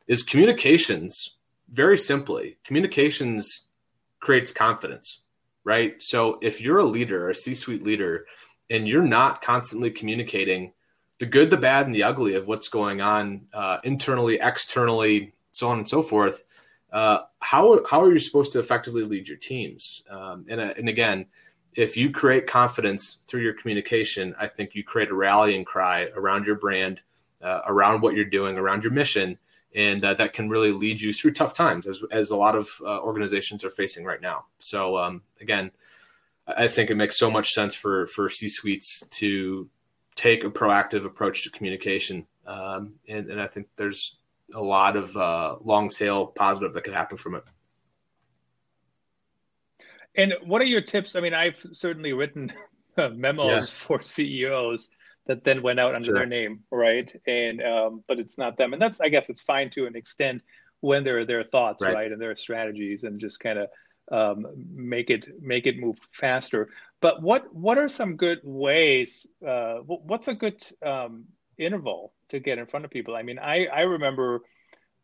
is 0.06 0.22
communications. 0.22 1.30
Very 1.70 1.96
simply, 1.96 2.58
communications 2.64 3.66
creates 4.20 4.52
confidence, 4.52 5.20
right? 5.64 6.02
So 6.02 6.38
if 6.42 6.60
you're 6.60 6.78
a 6.78 6.84
leader, 6.84 7.30
a 7.30 7.34
C-suite 7.34 7.82
leader, 7.82 8.26
and 8.68 8.86
you're 8.86 9.02
not 9.02 9.40
constantly 9.40 9.90
communicating 9.90 10.72
the 11.18 11.26
good, 11.26 11.50
the 11.50 11.56
bad, 11.56 11.86
and 11.86 11.94
the 11.94 12.02
ugly 12.02 12.34
of 12.34 12.46
what's 12.46 12.68
going 12.68 13.00
on 13.00 13.42
uh, 13.54 13.78
internally, 13.84 14.38
externally, 14.42 15.32
so 15.52 15.68
on 15.68 15.78
and 15.78 15.88
so 15.88 16.02
forth. 16.02 16.42
Uh, 16.92 17.20
how 17.40 17.80
how 17.88 18.02
are 18.02 18.12
you 18.12 18.18
supposed 18.18 18.52
to 18.52 18.58
effectively 18.58 19.02
lead 19.02 19.26
your 19.28 19.38
teams? 19.38 20.02
Um, 20.10 20.44
and 20.48 20.60
uh, 20.60 20.74
and 20.76 20.88
again, 20.88 21.26
if 21.74 21.96
you 21.96 22.10
create 22.10 22.46
confidence 22.46 23.18
through 23.26 23.42
your 23.42 23.54
communication, 23.54 24.34
I 24.38 24.46
think 24.46 24.74
you 24.74 24.84
create 24.84 25.10
a 25.10 25.14
rallying 25.14 25.64
cry 25.64 26.08
around 26.14 26.46
your 26.46 26.56
brand, 26.56 27.00
uh, 27.40 27.60
around 27.66 28.02
what 28.02 28.14
you're 28.14 28.24
doing, 28.26 28.58
around 28.58 28.84
your 28.84 28.92
mission, 28.92 29.38
and 29.74 30.04
uh, 30.04 30.14
that 30.14 30.34
can 30.34 30.50
really 30.50 30.72
lead 30.72 31.00
you 31.00 31.14
through 31.14 31.32
tough 31.32 31.54
times, 31.54 31.86
as 31.86 32.02
as 32.10 32.30
a 32.30 32.36
lot 32.36 32.54
of 32.54 32.68
uh, 32.84 33.00
organizations 33.00 33.64
are 33.64 33.70
facing 33.70 34.04
right 34.04 34.20
now. 34.20 34.44
So 34.58 34.98
um, 34.98 35.22
again, 35.40 35.70
I 36.46 36.68
think 36.68 36.90
it 36.90 36.96
makes 36.96 37.18
so 37.18 37.30
much 37.30 37.52
sense 37.52 37.74
for 37.74 38.06
for 38.06 38.28
C 38.28 38.50
suites 38.50 39.02
to 39.12 39.68
take 40.14 40.44
a 40.44 40.50
proactive 40.50 41.06
approach 41.06 41.44
to 41.44 41.50
communication, 41.50 42.26
um, 42.46 42.94
and, 43.08 43.30
and 43.30 43.40
I 43.40 43.46
think 43.46 43.68
there's 43.76 44.18
a 44.54 44.62
lot 44.62 44.96
of 44.96 45.16
uh, 45.16 45.56
long 45.62 45.88
tail 45.88 46.26
positive 46.26 46.72
that 46.74 46.84
could 46.84 46.94
happen 46.94 47.16
from 47.16 47.34
it. 47.36 47.44
And 50.14 50.34
what 50.44 50.60
are 50.60 50.66
your 50.66 50.82
tips? 50.82 51.16
I 51.16 51.20
mean, 51.20 51.34
I've 51.34 51.64
certainly 51.72 52.12
written 52.12 52.52
memos 52.96 53.46
yeah. 53.46 53.64
for 53.64 54.02
CEOs 54.02 54.90
that 55.26 55.44
then 55.44 55.62
went 55.62 55.80
out 55.80 55.94
under 55.94 56.06
sure. 56.06 56.14
their 56.14 56.26
name, 56.26 56.60
right? 56.70 57.10
And 57.26 57.62
um, 57.62 58.04
but 58.06 58.18
it's 58.18 58.36
not 58.36 58.56
them, 58.56 58.72
and 58.72 58.82
that's 58.82 59.00
I 59.00 59.08
guess 59.08 59.30
it's 59.30 59.40
fine 59.40 59.70
to 59.70 59.86
an 59.86 59.96
extent 59.96 60.42
when 60.80 61.04
they're 61.04 61.24
their 61.24 61.44
thoughts, 61.44 61.82
right, 61.82 61.94
right 61.94 62.12
and 62.12 62.20
their 62.20 62.36
strategies, 62.36 63.04
and 63.04 63.20
just 63.20 63.40
kind 63.40 63.58
of 63.58 63.68
um, 64.10 64.46
make 64.74 65.10
it 65.10 65.28
make 65.40 65.66
it 65.66 65.78
move 65.78 65.96
faster. 66.12 66.68
But 67.00 67.22
what 67.22 67.54
what 67.54 67.78
are 67.78 67.88
some 67.88 68.16
good 68.16 68.40
ways? 68.42 69.26
Uh, 69.46 69.76
what's 69.86 70.28
a 70.28 70.34
good 70.34 70.62
um, 70.84 71.24
interval 71.56 72.12
to 72.32 72.40
get 72.40 72.58
in 72.58 72.66
front 72.66 72.84
of 72.84 72.90
people. 72.90 73.14
I 73.14 73.22
mean, 73.22 73.38
I 73.38 73.66
I 73.66 73.80
remember, 73.82 74.36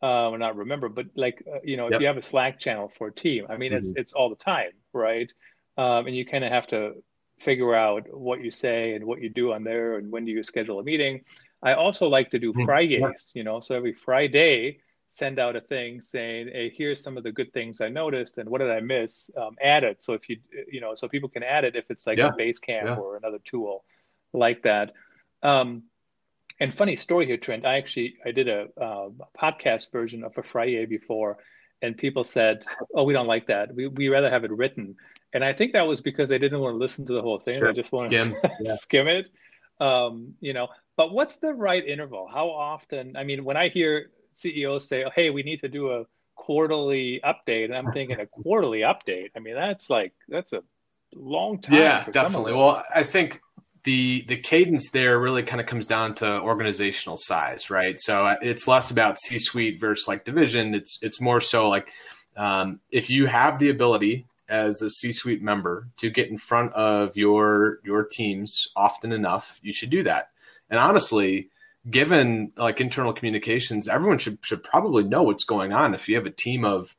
uh, 0.03 0.29
well, 0.31 0.39
not 0.39 0.57
remember, 0.57 0.89
but 0.89 1.07
like 1.15 1.43
uh, 1.47 1.59
you 1.63 1.77
know, 1.77 1.85
yep. 1.85 1.95
if 1.95 2.01
you 2.01 2.07
have 2.09 2.17
a 2.17 2.23
Slack 2.23 2.59
channel 2.59 2.91
for 2.99 3.09
a 3.09 3.13
team, 3.13 3.47
I 3.49 3.57
mean, 3.57 3.73
mm-hmm. 3.73 3.79
it's 3.79 3.93
it's 3.97 4.13
all 4.13 4.29
the 4.29 4.37
time, 4.37 4.73
right? 4.93 5.33
Um, 5.77 6.07
and 6.07 6.17
you 6.17 6.27
kind 6.27 6.45
of 6.45 6.51
have 6.51 6.67
to 6.69 7.03
figure 7.39 7.75
out 7.75 8.13
what 8.13 8.43
you 8.43 8.51
say 8.51 8.95
and 8.95 9.05
what 9.05 9.21
you 9.23 9.29
do 9.29 9.53
on 9.53 9.63
there, 9.63 9.97
and 9.97 10.11
when 10.11 10.25
do 10.25 10.33
you 10.33 10.43
schedule 10.43 10.81
a 10.81 10.83
meeting. 10.83 11.23
I 11.63 11.75
also 11.75 12.09
like 12.09 12.31
to 12.31 12.39
do 12.39 12.53
mm-hmm. 12.53 12.65
Fridays, 12.65 13.33
you 13.35 13.45
know, 13.45 13.61
so 13.61 13.75
every 13.75 13.93
Friday 13.93 14.81
send 15.09 15.39
out 15.39 15.57
a 15.57 15.61
thing 15.61 16.01
saying, 16.01 16.49
"Hey, 16.53 16.73
here's 16.75 17.03
some 17.03 17.17
of 17.17 17.25
the 17.25 17.33
good 17.33 17.53
things 17.53 17.81
I 17.81 17.89
noticed, 17.89 18.39
and 18.39 18.49
what 18.49 18.59
did 18.59 18.71
I 18.71 18.81
miss? 18.81 19.31
Um, 19.37 19.57
add 19.63 19.85
it." 19.85 20.03
So 20.03 20.13
if 20.13 20.29
you, 20.29 20.39
you 20.71 20.81
know, 20.81 20.95
so 20.95 21.09
people 21.09 21.29
can 21.29 21.43
add 21.43 21.65
it 21.65 21.77
if 21.77 21.91
it's 21.91 22.07
like 22.07 22.19
yeah. 22.19 22.29
a 22.29 22.33
Basecamp 22.33 22.85
yeah. 22.85 22.95
or 22.97 23.17
another 23.17 23.39
tool 23.45 23.85
like 24.33 24.63
that. 24.63 24.93
Um, 25.43 25.85
and 26.61 26.75
funny 26.75 26.97
story 26.97 27.27
here, 27.27 27.37
Trent. 27.37 27.65
I 27.65 27.77
actually 27.77 28.17
I 28.25 28.33
did 28.33 28.49
a, 28.49 28.69
uh, 28.81 29.09
podcast 29.39 29.93
version 29.93 30.25
of 30.25 30.37
a 30.37 30.43
Friday 30.43 30.87
before, 30.87 31.39
and 31.83 31.97
people 31.97 32.25
said, 32.25 32.65
"Oh, 32.95 33.05
we 33.05 33.13
don't 33.13 33.27
like 33.27 33.47
that. 33.47 33.75
We 33.75 33.87
we 33.87 34.09
rather 34.09 34.31
have 34.31 34.45
it 34.45 34.51
written." 34.51 34.97
And 35.33 35.45
I 35.45 35.53
think 35.53 35.73
that 35.75 35.87
was 35.87 36.01
because 36.01 36.29
they 36.29 36.39
didn't 36.39 36.59
want 36.61 36.75
to 36.75 36.79
listen 36.79 37.07
to 37.07 37.13
the 37.13 37.23
whole 37.23 37.39
thing. 37.39 37.59
Sure. 37.59 37.73
They 37.73 37.81
just 37.81 37.93
wanted 37.93 38.25
skim. 38.25 38.35
to 38.41 38.51
yeah. 38.61 38.75
skim 38.75 39.09
it. 39.09 39.31
Um, 39.81 40.35
you 40.41 40.53
know, 40.53 40.69
but 40.97 41.13
what's 41.13 41.37
the 41.37 41.53
right 41.53 41.87
interval? 41.87 42.29
How 42.33 42.49
often? 42.49 43.17
I 43.17 43.25
mean, 43.25 43.45
when 43.45 43.57
I 43.57 43.69
hear 43.69 44.11
CEOs 44.33 44.89
say, 44.89 45.05
oh, 45.05 45.11
"Hey, 45.15 45.31
we 45.31 45.43
need 45.43 45.61
to 45.61 45.69
do 45.69 45.93
a 45.93 46.07
quarterly 46.35 47.21
update," 47.25 47.67
and 47.67 47.77
I'm 47.77 47.93
thinking 47.93 48.19
a 48.19 48.27
quarterly 48.27 48.81
update. 48.81 49.31
I 49.37 49.39
mean, 49.39 49.55
that's 49.55 49.91
like 49.91 50.13
that's 50.29 50.53
a 50.53 50.63
long 51.15 51.61
time. 51.61 51.77
Yeah, 51.77 52.05
definitely. 52.11 52.55
Well, 52.55 52.83
I 52.93 53.05
think 53.05 53.41
the 53.85 54.25
the 54.29 54.37
cadence 54.37 54.91
there 54.91 55.19
really 55.19 55.43
kind 55.43 55.61
of 55.61 55.67
comes 55.67 55.87
down 55.87 56.15
to 56.17 56.41
organizational 56.41 57.17
size, 57.17 57.71
right? 57.71 58.01
So 58.01 58.27
uh, 58.27 58.37
it's 58.43 58.69
less 58.69 58.91
about 58.91 59.21
C 59.21 59.39
suite 59.39 59.81
versus 59.81 60.09
like 60.09 60.25
division. 60.25 60.75
It's 60.75 60.99
it's 61.03 61.21
more 61.21 61.41
so 61.41 61.69
like 61.69 61.89
um, 62.37 62.81
if 62.91 63.11
you 63.11 63.27
have 63.27 63.59
the 63.59 63.71
ability 63.71 64.27
as 64.49 64.81
a 64.83 64.91
C 64.91 65.13
suite 65.13 65.43
member 65.43 65.89
to 65.99 66.11
get 66.11 66.29
in 66.29 66.39
front 66.39 66.73
of 66.73 67.17
your 67.17 67.79
your 67.85 68.05
teams 68.05 68.69
often 68.77 69.13
enough, 69.13 69.59
you 69.63 69.73
should 69.73 69.91
do 69.91 70.03
that. 70.05 70.31
And 70.71 70.79
honestly, 70.79 71.49
given 71.91 72.53
like 72.57 72.81
internal 72.81 73.13
communications, 73.13 73.89
everyone 73.89 74.19
should 74.19 74.39
should 74.43 74.63
probably 74.65 75.05
know 75.05 75.23
what's 75.23 75.45
going 75.45 75.73
on. 75.73 75.95
If 75.95 76.09
you 76.09 76.17
have 76.17 76.27
a 76.27 76.31
team 76.31 76.65
of 76.65 76.95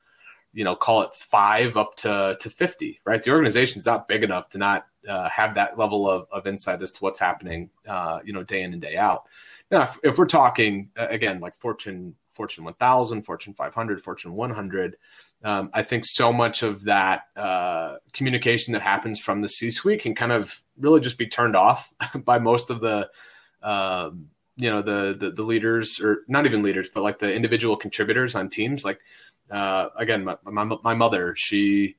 you 0.54 0.64
know, 0.64 0.76
call 0.76 1.04
it 1.04 1.16
five 1.16 1.78
up 1.78 1.96
to, 1.98 2.38
to 2.42 2.50
50, 2.50 3.02
right? 3.06 3.22
The 3.22 3.32
organization 3.32 3.80
is 3.80 3.86
not 3.86 4.08
big 4.08 4.24
enough 4.24 4.50
to 4.50 4.58
not 4.58 4.88
uh, 5.08 5.30
have 5.30 5.56
that 5.56 5.78
level 5.78 6.10
of, 6.10 6.28
of 6.32 6.48
insight 6.48 6.82
as 6.82 6.92
to 6.92 7.00
what's 7.04 7.20
happening, 7.20 7.70
uh, 7.88 8.20
you 8.24 8.34
know, 8.34 8.44
day 8.44 8.64
in 8.64 8.74
and 8.74 8.82
day 8.82 8.98
out. 8.98 9.24
Now, 9.72 9.84
if, 9.84 10.00
if 10.04 10.18
we're 10.18 10.26
talking 10.26 10.90
uh, 10.98 11.08
again, 11.10 11.40
like 11.40 11.56
Fortune, 11.56 12.16
Fortune 12.34 12.64
1000, 12.64 13.24
Fortune 13.24 13.54
500, 13.54 14.02
Fortune 14.02 14.34
100, 14.34 14.98
um, 15.44 15.70
I 15.74 15.84
think 15.84 16.04
so 16.06 16.34
much 16.34 16.64
of 16.64 16.84
that 16.84 17.28
uh, 17.36 17.98
communication 18.14 18.74
that 18.74 18.82
happens 18.82 19.20
from 19.20 19.42
the 19.42 19.50
C-suite 19.50 20.02
can 20.02 20.16
kind 20.16 20.32
of 20.32 20.62
really 20.78 21.00
just 21.00 21.18
be 21.18 21.28
turned 21.28 21.56
off 21.56 21.94
by 22.26 22.40
most 22.40 22.70
of 22.70 22.82
the, 22.82 23.10
um, 23.64 24.30
you 24.58 24.70
know, 24.70 24.82
the, 24.82 25.16
the, 25.18 25.32
the 25.32 25.44
leaders 25.44 26.02
or 26.02 26.24
not 26.28 26.46
even 26.46 26.62
leaders, 26.62 26.90
but 26.94 27.04
like 27.04 27.20
the 27.20 27.34
individual 27.34 27.78
contributors 27.78 28.36
on 28.36 28.50
teams. 28.50 28.84
Like, 28.84 29.00
uh, 29.50 29.88
again, 29.96 30.26
my, 30.26 30.36
my, 30.44 30.78
my 30.84 30.94
mother, 30.94 31.34
she 31.38 31.96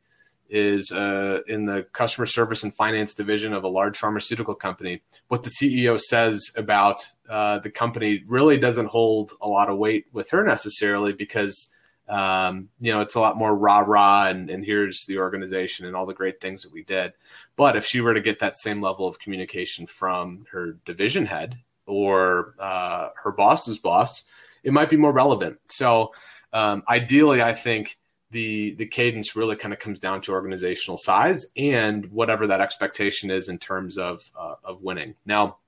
is 0.50 0.92
uh, 0.92 1.40
in 1.46 1.64
the 1.64 1.86
customer 1.92 2.26
service 2.26 2.62
and 2.64 2.74
finance 2.74 3.14
division 3.14 3.52
of 3.52 3.64
a 3.64 3.68
large 3.68 3.96
pharmaceutical 3.96 4.54
company. 4.54 5.00
What 5.28 5.44
the 5.44 5.50
CEO 5.50 5.98
says 6.00 6.52
about 6.56 7.00
uh, 7.28 7.60
the 7.60 7.70
company 7.70 8.24
really 8.26 8.58
doesn't 8.58 8.86
hold 8.88 9.32
a 9.40 9.48
lot 9.48 9.70
of 9.70 9.78
weight 9.78 10.06
with 10.12 10.30
her 10.30 10.44
necessarily 10.44 11.12
because 11.12 11.70
Um, 12.10 12.70
you 12.80 12.92
know, 12.92 13.02
it's 13.02 13.14
a 13.14 13.20
lot 13.20 13.36
more 13.36 13.54
rah 13.54 13.84
rah 13.86 14.26
and, 14.26 14.50
and 14.50 14.64
here's 14.64 15.04
the 15.06 15.18
organization 15.18 15.86
and 15.86 15.94
all 15.94 16.06
the 16.06 16.12
great 16.22 16.40
things 16.40 16.62
that 16.62 16.72
we 16.72 16.82
did. 16.82 17.12
But 17.54 17.76
if 17.76 17.86
she 17.86 18.00
were 18.00 18.14
to 18.14 18.20
get 18.20 18.40
that 18.40 18.56
same 18.56 18.82
level 18.82 19.06
of 19.06 19.20
communication 19.20 19.86
from 19.86 20.44
her 20.50 20.76
division 20.84 21.26
head 21.26 21.60
or 21.86 22.56
uh, 22.58 23.10
her 23.22 23.30
boss's 23.30 23.78
boss, 23.78 24.24
it 24.64 24.72
might 24.72 24.90
be 24.90 24.96
more 24.96 25.12
relevant. 25.12 25.60
So 25.68 26.10
um, 26.52 26.82
ideally, 26.88 27.42
I 27.42 27.54
think 27.54 27.96
the 28.30 28.74
the 28.74 28.86
cadence 28.86 29.34
really 29.34 29.56
kind 29.56 29.74
of 29.74 29.80
comes 29.80 29.98
down 29.98 30.20
to 30.22 30.32
organizational 30.32 30.98
size 30.98 31.46
and 31.56 32.06
whatever 32.12 32.46
that 32.46 32.60
expectation 32.60 33.30
is 33.30 33.48
in 33.48 33.58
terms 33.58 33.98
of 33.98 34.30
uh, 34.38 34.54
of 34.64 34.82
winning. 34.82 35.14
Now, 35.26 35.58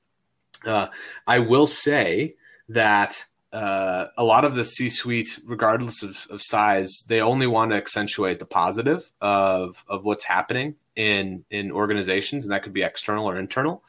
uh, 0.65 0.87
I 1.27 1.41
will 1.41 1.67
say 1.67 2.37
that 2.69 3.25
uh, 3.53 4.07
a 4.17 4.25
lot 4.25 4.45
of 4.45 4.55
the 4.55 4.65
C-suite, 4.65 5.39
regardless 5.45 6.03
of, 6.03 6.27
of, 6.31 6.41
size, 6.41 7.05
they 7.07 7.21
only 7.21 7.47
want 7.47 7.73
to 7.73 7.77
accentuate 7.77 8.39
the 8.39 8.47
positive 8.47 9.11
of 9.21 9.85
of 9.89 10.05
what's 10.05 10.25
happening 10.25 10.77
in 10.97 11.45
in 11.51 11.73
organizations, 11.73 12.45
and 12.45 12.53
that 12.53 12.63
could 12.63 12.73
be 12.73 12.83
external 12.83 13.29
or 13.29 13.39
internal. 13.39 13.83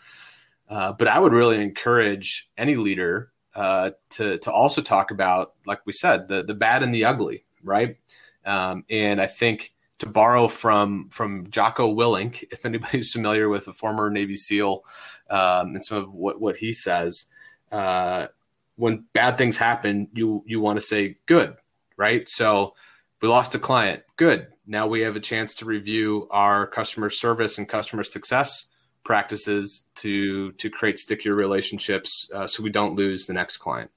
Uh, 0.69 0.93
but 0.93 1.07
I 1.07 1.19
would 1.19 1.33
really 1.33 1.61
encourage 1.61 2.49
any 2.57 2.75
leader 2.75 3.31
uh, 3.55 3.91
to 4.11 4.39
to 4.39 4.51
also 4.51 4.81
talk 4.81 5.11
about, 5.11 5.53
like 5.65 5.85
we 5.85 5.93
said, 5.93 6.27
the 6.27 6.43
the 6.43 6.55
bad 6.55 6.83
and 6.83 6.93
the 6.93 7.05
ugly, 7.05 7.45
right? 7.63 7.97
Um, 8.45 8.85
and 8.89 9.21
I 9.21 9.27
think 9.27 9.73
to 9.99 10.07
borrow 10.07 10.47
from 10.47 11.09
from 11.09 11.49
Jocko 11.49 11.93
Willink, 11.93 12.43
if 12.51 12.65
anybody's 12.65 13.11
familiar 13.13 13.49
with 13.49 13.67
a 13.67 13.73
former 13.73 14.09
Navy 14.09 14.35
SEAL 14.35 14.83
um, 15.29 15.75
and 15.75 15.85
some 15.85 15.97
of 15.97 16.13
what 16.13 16.41
what 16.41 16.57
he 16.57 16.73
says, 16.73 17.25
uh, 17.71 18.27
when 18.75 19.05
bad 19.13 19.37
things 19.37 19.57
happen, 19.57 20.07
you 20.13 20.43
you 20.45 20.59
want 20.59 20.77
to 20.77 20.85
say 20.85 21.17
good, 21.25 21.55
right? 21.97 22.27
So 22.29 22.73
we 23.21 23.29
lost 23.29 23.55
a 23.55 23.59
client, 23.59 24.03
good. 24.17 24.47
Now 24.67 24.87
we 24.87 25.01
have 25.01 25.15
a 25.15 25.19
chance 25.19 25.55
to 25.55 25.65
review 25.65 26.27
our 26.31 26.67
customer 26.67 27.09
service 27.09 27.57
and 27.57 27.67
customer 27.67 28.03
success 28.03 28.65
practices 29.03 29.85
to 29.95 30.51
to 30.53 30.69
create 30.69 30.99
stickier 30.99 31.33
relationships, 31.33 32.29
uh, 32.33 32.47
so 32.47 32.63
we 32.63 32.69
don't 32.69 32.95
lose 32.95 33.25
the 33.25 33.33
next 33.33 33.57
client. 33.57 33.91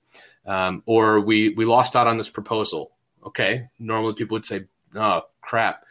Um, 0.46 0.82
or 0.86 1.20
we 1.20 1.50
we 1.50 1.64
lost 1.64 1.96
out 1.96 2.06
on 2.06 2.18
this 2.18 2.30
proposal. 2.30 2.92
Okay, 3.26 3.68
normally 3.78 4.14
people 4.14 4.36
would 4.36 4.46
say, 4.46 4.64
"Oh 4.94 5.22
crap," 5.40 5.84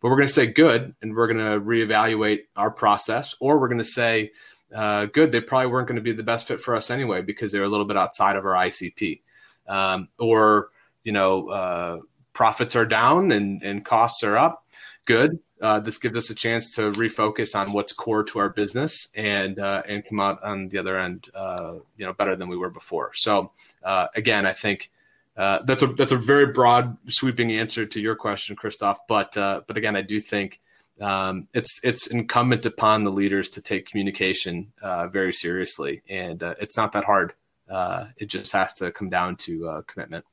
but 0.00 0.08
we're 0.08 0.16
going 0.16 0.28
to 0.28 0.34
say 0.34 0.46
good, 0.46 0.94
and 1.00 1.14
we're 1.14 1.32
going 1.32 1.38
to 1.38 1.64
reevaluate 1.64 2.40
our 2.56 2.70
process, 2.70 3.34
or 3.40 3.58
we're 3.58 3.68
going 3.68 3.78
to 3.78 3.84
say 3.84 4.32
uh, 4.74 5.06
good. 5.06 5.32
They 5.32 5.40
probably 5.40 5.70
weren't 5.70 5.88
going 5.88 5.96
to 5.96 6.02
be 6.02 6.12
the 6.12 6.22
best 6.22 6.46
fit 6.46 6.60
for 6.60 6.74
us 6.74 6.90
anyway 6.90 7.22
because 7.22 7.52
they're 7.52 7.64
a 7.64 7.68
little 7.68 7.86
bit 7.86 7.96
outside 7.96 8.36
of 8.36 8.44
our 8.44 8.54
ICP. 8.54 9.20
Um, 9.68 10.08
or, 10.18 10.68
you 11.04 11.12
know, 11.12 11.48
uh, 11.48 11.98
profits 12.32 12.74
are 12.76 12.86
down 12.86 13.32
and, 13.32 13.62
and 13.62 13.84
costs 13.84 14.22
are 14.22 14.36
up. 14.36 14.66
Good. 15.04 15.38
Uh, 15.60 15.78
this 15.78 15.98
gives 15.98 16.16
us 16.16 16.30
a 16.30 16.34
chance 16.34 16.70
to 16.72 16.90
refocus 16.92 17.54
on 17.54 17.72
what's 17.72 17.92
core 17.92 18.24
to 18.24 18.38
our 18.40 18.48
business 18.48 19.06
and 19.14 19.60
uh, 19.60 19.82
and 19.88 20.04
come 20.04 20.18
out 20.18 20.42
on 20.42 20.68
the 20.68 20.78
other 20.78 20.98
end, 20.98 21.28
uh, 21.34 21.74
you 21.96 22.04
know, 22.04 22.12
better 22.12 22.34
than 22.34 22.48
we 22.48 22.56
were 22.56 22.70
before. 22.70 23.12
So 23.14 23.52
uh, 23.84 24.08
again, 24.16 24.44
I 24.44 24.54
think 24.54 24.90
that's 25.36 25.82
a 25.82 25.86
that's 25.88 26.12
a 26.12 26.16
very 26.16 26.46
broad, 26.46 26.96
sweeping 27.08 27.52
answer 27.52 27.86
to 27.86 28.00
your 28.00 28.16
question, 28.16 28.56
Christoph. 28.56 28.98
But 29.08 29.32
but 29.34 29.76
again, 29.76 29.96
I 29.96 30.02
do 30.02 30.20
think 30.20 30.60
um, 31.00 31.48
it's 31.54 31.80
it's 31.82 32.06
incumbent 32.06 32.66
upon 32.66 33.04
the 33.04 33.10
leaders 33.10 33.48
to 33.50 33.60
take 33.60 33.88
communication 33.88 34.72
uh, 34.82 35.08
very 35.08 35.32
seriously, 35.32 36.02
and 36.08 36.42
uh, 36.42 36.54
it's 36.60 36.76
not 36.76 36.92
that 36.92 37.04
hard. 37.04 37.32
Uh, 37.68 38.06
it 38.18 38.26
just 38.26 38.52
has 38.52 38.74
to 38.74 38.92
come 38.92 39.08
down 39.08 39.36
to 39.36 39.68
uh, 39.68 39.82
commitment. 39.82 40.24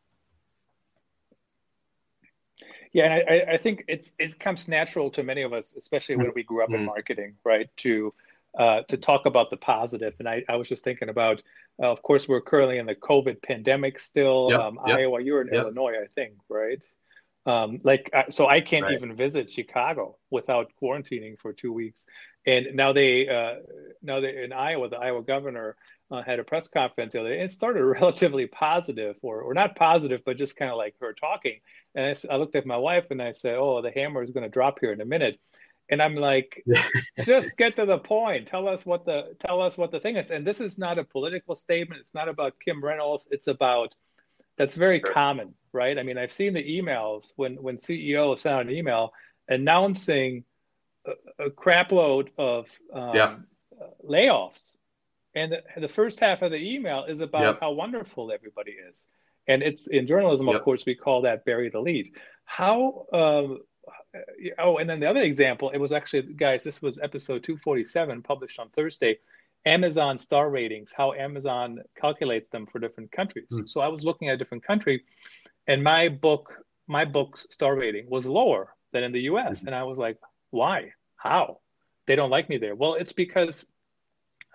Yeah, 2.91 3.05
and 3.05 3.13
I, 3.29 3.53
I, 3.53 3.57
think 3.57 3.85
it's 3.87 4.13
it 4.17 4.39
comes 4.39 4.67
natural 4.67 5.11
to 5.11 5.23
many 5.23 5.43
of 5.43 5.53
us, 5.53 5.75
especially 5.77 6.15
when 6.15 6.31
we 6.33 6.43
grew 6.43 6.63
up 6.63 6.69
mm-hmm. 6.69 6.79
in 6.79 6.85
marketing, 6.85 7.35
right? 7.43 7.69
To 7.77 8.11
uh, 8.57 8.81
to 8.87 8.97
talk 8.97 9.25
about 9.25 9.49
the 9.49 9.57
positive. 9.57 10.13
And 10.19 10.27
I, 10.27 10.43
I 10.49 10.55
was 10.55 10.67
just 10.67 10.83
thinking 10.83 11.09
about, 11.09 11.41
uh, 11.81 11.91
of 11.91 12.01
course, 12.01 12.27
we're 12.27 12.41
currently 12.41 12.77
in 12.77 12.85
the 12.85 12.95
COVID 12.95 13.41
pandemic 13.41 13.99
still. 13.99 14.49
Yep, 14.51 14.59
um, 14.59 14.79
yep, 14.87 14.99
Iowa, 14.99 15.21
you're 15.21 15.41
in 15.41 15.47
yep. 15.47 15.63
Illinois, 15.63 15.93
I 16.01 16.07
think, 16.07 16.33
right? 16.49 16.83
Um, 17.45 17.79
like 17.83 18.11
so, 18.29 18.47
I 18.47 18.61
can't 18.61 18.83
right. 18.83 18.93
even 18.93 19.15
visit 19.15 19.51
Chicago 19.51 20.17
without 20.29 20.71
quarantining 20.81 21.39
for 21.39 21.53
two 21.53 21.71
weeks. 21.71 22.05
And 22.45 22.67
now 22.73 22.93
they, 22.93 23.27
uh, 23.27 23.61
now 24.01 24.19
they 24.19 24.43
in 24.43 24.51
Iowa, 24.53 24.89
the 24.89 24.97
Iowa 24.97 25.23
governor 25.23 25.75
uh, 26.11 26.21
had 26.21 26.39
a 26.39 26.43
press 26.43 26.67
conference 26.67 27.13
the 27.13 27.21
other 27.21 27.29
day. 27.29 27.41
It 27.41 27.51
started 27.51 27.83
relatively 28.01 28.47
positive, 28.47 29.15
or 29.21 29.41
or 29.41 29.53
not 29.53 29.75
positive, 29.75 30.21
but 30.25 30.37
just 30.37 30.55
kind 30.55 30.71
of 30.71 30.77
like 30.77 30.95
her 30.99 31.13
talking. 31.13 31.59
And 31.95 32.05
I, 32.05 32.33
I 32.33 32.37
looked 32.37 32.55
at 32.55 32.65
my 32.65 32.77
wife 32.77 33.05
and 33.09 33.21
I 33.21 33.31
said, 33.31 33.55
"Oh, 33.55 33.81
the 33.81 33.91
hammer 33.91 34.21
is 34.21 34.31
going 34.31 34.43
to 34.43 34.49
drop 34.49 34.79
here 34.79 34.91
in 34.91 35.01
a 35.01 35.05
minute." 35.05 35.39
And 35.89 36.01
I'm 36.01 36.15
like, 36.15 36.63
just 37.23 37.57
get 37.57 37.75
to 37.77 37.85
the 37.85 37.97
point. 37.97 38.47
Tell 38.47 38.67
us 38.67 38.85
what 38.85 39.05
the 39.05 39.35
tell 39.39 39.61
us 39.61 39.77
what 39.77 39.91
the 39.91 39.99
thing 39.99 40.17
is. 40.17 40.31
And 40.31 40.45
this 40.45 40.61
is 40.61 40.77
not 40.77 40.99
a 40.99 41.03
political 41.03 41.55
statement. 41.55 42.01
It's 42.01 42.13
not 42.13 42.29
about 42.29 42.59
Kim 42.63 42.83
Reynolds. 42.83 43.27
It's 43.31 43.47
about 43.47 43.95
that's 44.59 44.75
very 44.75 44.99
common, 44.99 45.53
right? 45.71 45.97
I 45.97 46.03
mean, 46.03 46.17
I've 46.17 46.33
seen 46.33 46.53
the 46.53 46.63
emails 46.63 47.31
when 47.37 47.55
when 47.55 47.79
CEOs 47.79 48.41
send 48.41 48.69
an 48.69 48.75
email 48.75 49.13
announcing 49.47 50.43
a, 51.07 51.45
a 51.45 51.49
crapload 51.49 52.29
of 52.37 52.69
um, 52.93 53.15
yeah. 53.15 53.35
layoffs, 54.07 54.71
and 55.33 55.53
the, 55.53 55.63
the, 55.77 55.87
first 55.87 56.19
half 56.19 56.41
of 56.41 56.51
the 56.51 56.57
email 56.57 57.05
is 57.05 57.21
about 57.21 57.41
yep. 57.41 57.59
how 57.61 57.71
wonderful 57.71 58.31
everybody 58.31 58.73
is, 58.73 59.07
and 59.47 59.63
it's 59.63 59.87
in 59.87 60.05
journalism, 60.05 60.47
yep. 60.47 60.57
of 60.57 60.61
course, 60.63 60.85
we 60.85 60.93
call 60.93 61.21
that 61.21 61.45
bury 61.45 61.69
the 61.69 61.79
lead. 61.79 62.11
How? 62.43 63.05
Um, 63.13 63.59
oh, 64.57 64.77
and 64.77 64.89
then 64.89 64.99
the 64.99 65.09
other 65.09 65.21
example, 65.21 65.69
it 65.71 65.77
was 65.77 65.91
actually, 65.91 66.33
guys, 66.33 66.63
this 66.63 66.81
was 66.81 66.99
episode 66.99 67.43
247, 67.43 68.21
published 68.21 68.59
on 68.59 68.69
Thursday. 68.69 69.19
Amazon 69.65 70.17
star 70.17 70.49
ratings, 70.49 70.93
how 70.95 71.13
Amazon 71.13 71.79
calculates 71.99 72.49
them 72.49 72.65
for 72.65 72.79
different 72.79 73.11
countries. 73.11 73.49
Mm. 73.51 73.67
So 73.67 73.81
I 73.81 73.89
was 73.89 74.03
looking 74.03 74.29
at 74.29 74.35
a 74.35 74.37
different 74.37 74.63
country, 74.63 75.03
and 75.67 75.83
my 75.83 76.07
book, 76.09 76.53
my 76.87 77.05
book's 77.05 77.45
star 77.49 77.75
rating 77.75 78.09
was 78.09 78.25
lower 78.25 78.73
than 78.93 79.03
in 79.03 79.11
the 79.11 79.21
U.S. 79.21 79.63
Mm. 79.63 79.67
And 79.67 79.75
I 79.75 79.83
was 79.83 79.97
like, 79.97 80.17
why? 80.51 80.93
How? 81.15 81.59
They 82.07 82.15
don't 82.15 82.29
like 82.29 82.49
me 82.49 82.57
there. 82.57 82.73
Well, 82.73 82.93
it's 82.95 83.11
because 83.11 83.65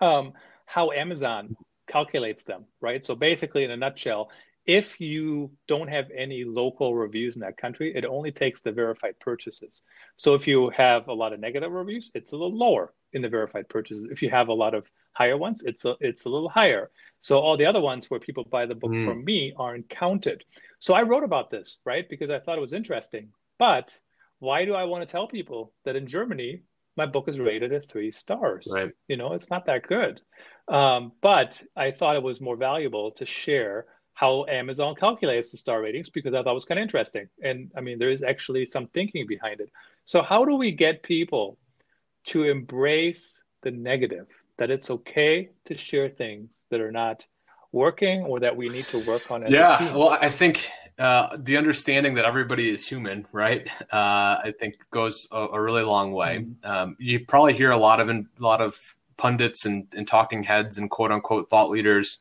um, 0.01 0.33
how 0.65 0.91
Amazon 0.91 1.55
calculates 1.87 2.43
them, 2.43 2.65
right? 2.81 3.05
So 3.05 3.15
basically, 3.15 3.63
in 3.63 3.71
a 3.71 3.77
nutshell, 3.77 4.31
if 4.65 4.99
you 4.99 5.51
don't 5.67 5.89
have 5.89 6.09
any 6.15 6.43
local 6.43 6.95
reviews 6.95 7.35
in 7.35 7.41
that 7.41 7.57
country, 7.57 7.95
it 7.95 8.05
only 8.05 8.31
takes 8.31 8.61
the 8.61 8.71
verified 8.71 9.19
purchases. 9.19 9.81
So 10.17 10.33
if 10.33 10.47
you 10.47 10.69
have 10.71 11.07
a 11.07 11.13
lot 11.13 11.33
of 11.33 11.39
negative 11.39 11.71
reviews, 11.71 12.11
it's 12.15 12.31
a 12.31 12.35
little 12.35 12.57
lower 12.57 12.93
in 13.13 13.21
the 13.21 13.29
verified 13.29 13.69
purchases. 13.69 14.05
If 14.05 14.21
you 14.23 14.29
have 14.31 14.47
a 14.47 14.53
lot 14.53 14.73
of 14.73 14.89
higher 15.13 15.37
ones, 15.37 15.61
it's 15.63 15.85
a, 15.85 15.95
it's 15.99 16.25
a 16.25 16.29
little 16.29 16.49
higher. 16.49 16.89
So 17.19 17.39
all 17.39 17.57
the 17.57 17.67
other 17.67 17.79
ones 17.79 18.09
where 18.09 18.19
people 18.19 18.43
buy 18.43 18.65
the 18.65 18.75
book 18.75 18.91
mm. 18.91 19.05
from 19.05 19.23
me 19.23 19.53
aren't 19.55 19.87
counted. 19.87 20.43
So 20.79 20.95
I 20.95 21.03
wrote 21.03 21.23
about 21.23 21.51
this, 21.51 21.77
right? 21.85 22.07
Because 22.09 22.31
I 22.31 22.39
thought 22.39 22.57
it 22.57 22.61
was 22.61 22.73
interesting. 22.73 23.29
But 23.59 23.97
why 24.39 24.65
do 24.65 24.73
I 24.73 24.85
want 24.85 25.07
to 25.07 25.11
tell 25.11 25.27
people 25.27 25.73
that 25.85 25.95
in 25.95 26.07
Germany, 26.07 26.63
my 26.97 27.05
book 27.05 27.27
is 27.27 27.39
rated 27.39 27.71
at 27.71 27.87
three 27.87 28.11
stars? 28.11 28.67
Right. 28.71 28.91
You 29.07 29.17
know, 29.17 29.33
it's 29.33 29.49
not 29.49 29.67
that 29.67 29.87
good. 29.87 30.21
Um, 30.67 31.11
but 31.21 31.61
I 31.75 31.91
thought 31.91 32.15
it 32.15 32.23
was 32.23 32.41
more 32.41 32.57
valuable 32.57 33.11
to 33.11 33.25
share 33.25 33.85
how 34.15 34.45
Amazon 34.47 34.95
calculates 34.95 35.51
the 35.51 35.57
star 35.57 35.81
ratings 35.81 36.09
because 36.09 36.33
I 36.33 36.41
thought 36.41 36.51
it 36.51 36.55
was 36.55 36.65
kind 36.65 36.79
of 36.79 36.83
interesting. 36.83 37.27
And 37.43 37.69
I 37.77 37.81
mean, 37.81 37.99
there 37.99 38.09
is 38.09 38.23
actually 38.23 38.65
some 38.65 38.87
thinking 38.87 39.27
behind 39.27 39.59
it. 39.59 39.69
So, 40.05 40.21
how 40.21 40.45
do 40.45 40.55
we 40.55 40.71
get 40.71 41.03
people 41.03 41.57
to 42.27 42.45
embrace 42.45 43.43
the 43.61 43.71
negative, 43.71 44.27
that 44.57 44.71
it's 44.71 44.89
okay 44.89 45.49
to 45.65 45.77
share 45.77 46.09
things 46.09 46.65
that 46.69 46.79
are 46.79 46.91
not 46.91 47.27
working 47.71 48.23
or 48.23 48.39
that 48.39 48.55
we 48.55 48.69
need 48.69 48.85
to 48.85 48.99
work 49.05 49.29
on? 49.29 49.43
It? 49.43 49.49
Yeah, 49.49 49.93
well, 49.93 50.09
I 50.09 50.29
think 50.29 50.69
uh, 50.97 51.35
the 51.37 51.57
understanding 51.57 52.13
that 52.13 52.23
everybody 52.23 52.69
is 52.69 52.87
human, 52.87 53.27
right? 53.33 53.67
Uh, 53.91 54.39
I 54.45 54.53
think 54.57 54.77
goes 54.91 55.27
a, 55.29 55.39
a 55.39 55.61
really 55.61 55.83
long 55.83 56.13
way. 56.13 56.39
Mm-hmm. 56.39 56.71
Um, 56.71 56.95
you 56.99 57.25
probably 57.25 57.53
hear 57.53 57.71
a 57.71 57.77
lot 57.77 57.99
of 57.99 58.09
a 58.09 58.23
lot 58.39 58.61
of 58.61 58.79
pundits 59.17 59.65
and, 59.65 59.87
and 59.93 60.07
talking 60.07 60.43
heads 60.43 60.77
and 60.77 60.89
quote 60.89 61.11
unquote 61.11 61.49
thought 61.49 61.69
leaders 61.69 62.17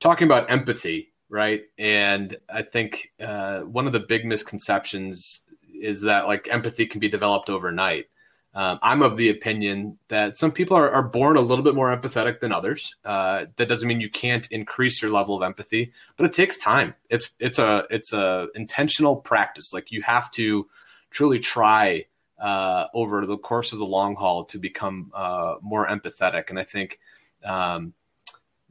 talking 0.00 0.26
about 0.26 0.50
empathy 0.50 1.12
right? 1.28 1.62
And 1.78 2.36
I 2.48 2.62
think 2.62 3.12
uh, 3.20 3.60
one 3.60 3.86
of 3.86 3.92
the 3.92 4.00
big 4.00 4.24
misconceptions 4.24 5.40
is 5.74 6.02
that 6.02 6.26
like 6.26 6.48
empathy 6.50 6.86
can 6.86 7.00
be 7.00 7.08
developed 7.08 7.50
overnight. 7.50 8.06
Um, 8.54 8.78
I'm 8.80 9.02
of 9.02 9.18
the 9.18 9.28
opinion 9.28 9.98
that 10.08 10.38
some 10.38 10.50
people 10.50 10.78
are, 10.78 10.90
are, 10.90 11.02
born 11.02 11.36
a 11.36 11.42
little 11.42 11.62
bit 11.62 11.74
more 11.74 11.94
empathetic 11.94 12.40
than 12.40 12.52
others. 12.52 12.94
Uh, 13.04 13.44
that 13.56 13.68
doesn't 13.68 13.86
mean 13.86 14.00
you 14.00 14.08
can't 14.08 14.50
increase 14.50 15.02
your 15.02 15.10
level 15.10 15.36
of 15.36 15.42
empathy, 15.42 15.92
but 16.16 16.24
it 16.24 16.32
takes 16.32 16.56
time. 16.56 16.94
It's 17.10 17.28
it's 17.38 17.58
a 17.58 17.84
it's 17.90 18.14
a 18.14 18.48
intentional 18.54 19.16
practice. 19.16 19.74
Like 19.74 19.92
you 19.92 20.00
have 20.02 20.30
to 20.32 20.66
truly 21.10 21.38
try 21.38 22.06
uh, 22.40 22.86
over 22.94 23.26
the 23.26 23.36
course 23.36 23.74
of 23.74 23.78
the 23.78 23.84
long 23.84 24.14
haul 24.14 24.46
to 24.46 24.58
become 24.58 25.12
uh, 25.14 25.56
more 25.60 25.86
empathetic. 25.86 26.48
And 26.48 26.58
I 26.58 26.64
think 26.64 26.98
um, 27.44 27.92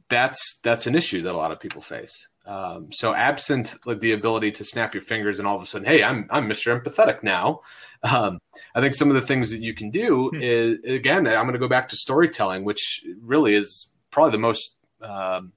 that's 0.08 0.58
that's 0.62 0.86
an 0.86 0.94
issue 0.94 1.20
that 1.20 1.32
a 1.32 1.36
lot 1.36 1.52
of 1.52 1.60
people 1.60 1.82
face. 1.82 2.28
Um, 2.46 2.92
so 2.92 3.12
absent 3.12 3.74
like 3.86 3.98
the 3.98 4.12
ability 4.12 4.52
to 4.52 4.64
snap 4.64 4.94
your 4.94 5.02
fingers 5.02 5.38
and 5.38 5.48
all 5.48 5.56
of 5.56 5.62
a 5.62 5.66
sudden, 5.66 5.86
hey, 5.86 6.04
I'm 6.04 6.26
I'm 6.30 6.48
Mr. 6.48 6.80
Empathetic 6.80 7.22
now. 7.22 7.60
Um, 8.02 8.38
I 8.74 8.80
think 8.80 8.94
some 8.94 9.08
of 9.08 9.14
the 9.14 9.26
things 9.26 9.50
that 9.50 9.60
you 9.60 9.74
can 9.74 9.90
do 9.90 10.30
hmm. 10.32 10.40
is 10.40 10.78
again, 10.84 11.26
I'm 11.26 11.44
going 11.44 11.54
to 11.54 11.58
go 11.58 11.68
back 11.68 11.88
to 11.88 11.96
storytelling, 11.96 12.64
which 12.64 13.04
really 13.20 13.54
is 13.54 13.88
probably 14.10 14.32
the 14.32 14.38
most 14.38 14.76
um, 15.02 15.52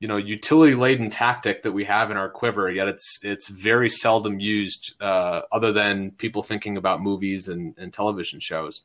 you 0.00 0.08
know 0.08 0.16
utility 0.16 0.74
laden 0.74 1.10
tactic 1.10 1.62
that 1.62 1.72
we 1.72 1.84
have 1.84 2.10
in 2.10 2.16
our 2.16 2.28
quiver. 2.28 2.70
Yet 2.70 2.88
it's 2.88 3.20
it's 3.22 3.48
very 3.48 3.88
seldom 3.88 4.40
used, 4.40 4.94
uh, 5.00 5.42
other 5.52 5.72
than 5.72 6.10
people 6.10 6.42
thinking 6.42 6.76
about 6.76 7.02
movies 7.02 7.48
and, 7.48 7.74
and 7.78 7.92
television 7.92 8.40
shows. 8.40 8.82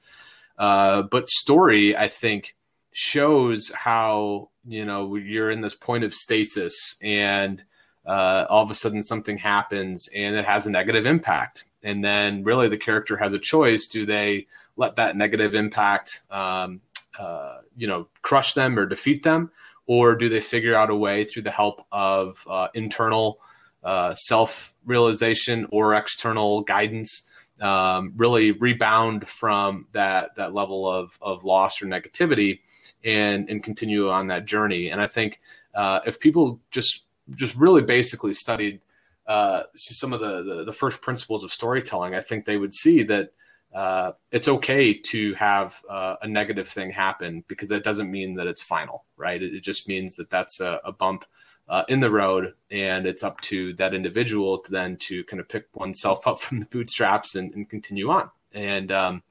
Uh, 0.60 1.02
but 1.04 1.30
story, 1.30 1.98
I 1.98 2.08
think, 2.08 2.56
shows 2.92 3.72
how 3.74 4.50
you 4.68 4.86
know 4.86 5.16
you're 5.16 5.52
in 5.52 5.62
this 5.62 5.76
point 5.76 6.04
of 6.04 6.14
stasis 6.14 6.96
and 7.02 7.64
uh, 8.06 8.46
all 8.50 8.64
of 8.64 8.72
a 8.72 8.76
sudden 8.76 9.04
something 9.04 9.38
happens 9.38 10.10
and 10.16 10.36
it 10.36 10.46
has 10.46 10.66
a 10.66 10.72
negative 10.72 11.06
impact. 11.06 11.66
And 11.84 12.04
then 12.04 12.44
really 12.44 12.68
the 12.68 12.78
character 12.78 13.18
has 13.18 13.34
a 13.34 13.40
choice. 13.40 13.88
Do 13.88 14.06
they 14.06 14.48
let 14.78 14.96
that 14.96 15.16
negative 15.16 15.54
impact 15.54 16.24
um, 16.32 16.82
uh, 17.18 17.60
you 17.76 17.88
know 17.88 18.08
crush 18.22 18.54
them 18.54 18.78
or 18.80 18.86
defeat 18.86 19.24
them? 19.24 19.52
Or 19.86 20.16
do 20.16 20.30
they 20.30 20.42
figure 20.42 20.76
out 20.76 20.90
a 20.90 20.96
way 20.96 21.24
through 21.24 21.44
the 21.44 21.52
help 21.52 21.86
of 21.92 22.46
uh, 22.50 22.68
internal 22.74 23.40
uh, 23.84 24.14
self 24.16 24.74
realization 24.86 25.68
or 25.72 25.96
external 25.96 26.62
guidance 26.62 27.24
um, 27.62 28.14
really 28.16 28.52
rebound 28.52 29.28
from 29.28 29.88
that 29.92 30.36
that 30.38 30.54
level 30.54 30.90
of 30.90 31.18
of 31.22 31.44
loss 31.44 31.82
or 31.82 31.86
negativity 31.86 32.60
and 33.04 33.50
and 33.50 33.64
continue 33.64 34.10
on 34.10 34.28
that 34.28 34.46
journey. 34.46 34.90
And 34.90 35.02
I 35.02 35.08
think 35.08 35.40
uh, 35.74 36.00
if 36.06 36.20
people 36.20 36.60
just 36.72 37.04
just 37.36 37.56
really 37.56 37.82
basically 37.82 38.34
studied 38.34 38.82
uh, 39.28 39.64
some 39.76 40.12
of 40.12 40.20
the, 40.20 40.44
the, 40.44 40.64
the 40.66 40.74
first 40.74 41.02
principles 41.02 41.44
of 41.44 41.52
storytelling, 41.52 42.16
I 42.16 42.22
think 42.22 42.46
they 42.46 42.58
would 42.58 42.74
see 42.74 43.04
that 43.04 43.32
uh, 43.74 44.14
it's 44.32 44.48
okay 44.48 44.96
to 45.12 45.36
have 45.36 45.80
uh, 45.88 46.16
a 46.24 46.28
negative 46.28 46.68
thing 46.68 46.90
happen 46.90 47.44
because 47.48 47.70
that 47.70 47.84
doesn't 47.84 48.10
mean 48.10 48.34
that 48.36 48.48
it's 48.48 48.64
final, 48.64 49.06
right? 49.16 49.42
It, 49.42 49.54
it 49.54 49.64
just 49.64 49.88
means 49.88 50.16
that 50.16 50.32
that's 50.32 50.60
a, 50.60 50.80
a 50.84 50.92
bump 50.92 51.26
uh, 51.68 51.84
in 51.88 52.00
the 52.00 52.10
road, 52.10 52.54
and 52.72 53.06
it's 53.06 53.24
up 53.24 53.40
to 53.42 53.74
that 53.74 53.94
individual 53.94 54.58
to 54.58 54.72
then 54.72 54.98
to 54.98 55.24
kind 55.26 55.40
of 55.40 55.48
pick 55.48 55.68
oneself 55.76 56.26
up 56.26 56.40
from 56.42 56.60
the 56.60 56.66
bootstraps 56.66 57.36
and, 57.36 57.54
and 57.54 57.70
continue 57.70 58.10
on. 58.10 58.32
And 58.52 58.92
um, 58.92 59.24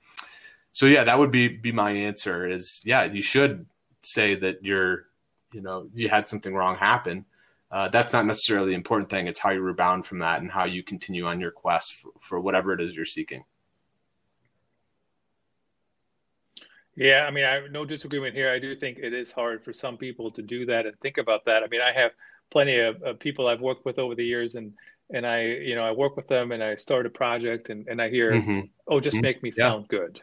so 0.79 0.87
yeah, 0.87 1.03
that 1.03 1.19
would 1.19 1.33
be 1.33 1.49
be 1.49 1.73
my 1.73 1.91
answer. 1.91 2.49
Is 2.49 2.81
yeah, 2.85 3.03
you 3.03 3.21
should 3.21 3.67
say 4.03 4.37
that 4.37 4.62
you're, 4.62 5.07
you 5.53 5.61
know, 5.61 5.91
you 5.93 6.09
had 6.09 6.29
something 6.29 6.55
wrong 6.55 6.77
happen. 6.77 7.25
Uh, 7.69 7.88
that's 7.88 8.12
not 8.12 8.27
necessarily 8.27 8.69
the 8.69 8.77
important 8.77 9.11
thing. 9.11 9.27
It's 9.27 9.41
how 9.41 9.51
you 9.51 9.61
rebound 9.61 10.07
from 10.07 10.21
that 10.21 10.41
and 10.41 10.49
how 10.49 10.67
you 10.67 10.85
continue 10.85 11.27
on 11.27 11.41
your 11.41 11.51
quest 11.51 11.95
for, 11.95 12.11
for 12.21 12.41
whatever 12.41 12.73
it 12.73 12.81
is 12.81 12.95
you're 12.95 13.07
seeking. 13.07 13.43
Yeah, 16.95 17.25
I 17.27 17.33
mean, 17.33 17.45
I 17.45 17.55
have 17.55 17.73
no 17.73 17.85
disagreement 17.85 18.37
here. 18.37 18.49
I 18.49 18.61
do 18.61 18.77
think 18.77 18.99
it 18.99 19.12
is 19.12 19.33
hard 19.33 19.64
for 19.64 19.73
some 19.73 19.97
people 19.97 20.31
to 20.31 20.43
do 20.43 20.64
that 20.67 20.87
and 20.87 20.97
think 21.01 21.19
about 21.19 21.45
that. 21.47 21.64
I 21.64 21.67
mean, 21.67 21.81
I 21.81 21.91
have 21.93 22.12
plenty 22.51 22.79
of, 22.79 23.03
of 23.03 23.19
people 23.19 23.49
I've 23.49 23.61
worked 23.61 23.85
with 23.85 23.99
over 23.99 24.14
the 24.14 24.25
years, 24.25 24.55
and 24.55 24.73
and 25.11 25.27
I, 25.27 25.43
you 25.43 25.75
know, 25.75 25.83
I 25.83 25.91
work 25.91 26.17
with 26.17 26.29
them, 26.29 26.53
and 26.53 26.62
I 26.62 26.77
start 26.77 27.05
a 27.05 27.11
project, 27.11 27.69
and 27.69 27.88
and 27.88 28.01
I 28.01 28.11
hear, 28.11 28.31
mm-hmm. 28.31 28.61
oh, 28.87 29.01
just 29.01 29.17
mm-hmm. 29.17 29.23
make 29.23 29.43
me 29.43 29.51
sound 29.51 29.88
good. 29.88 30.21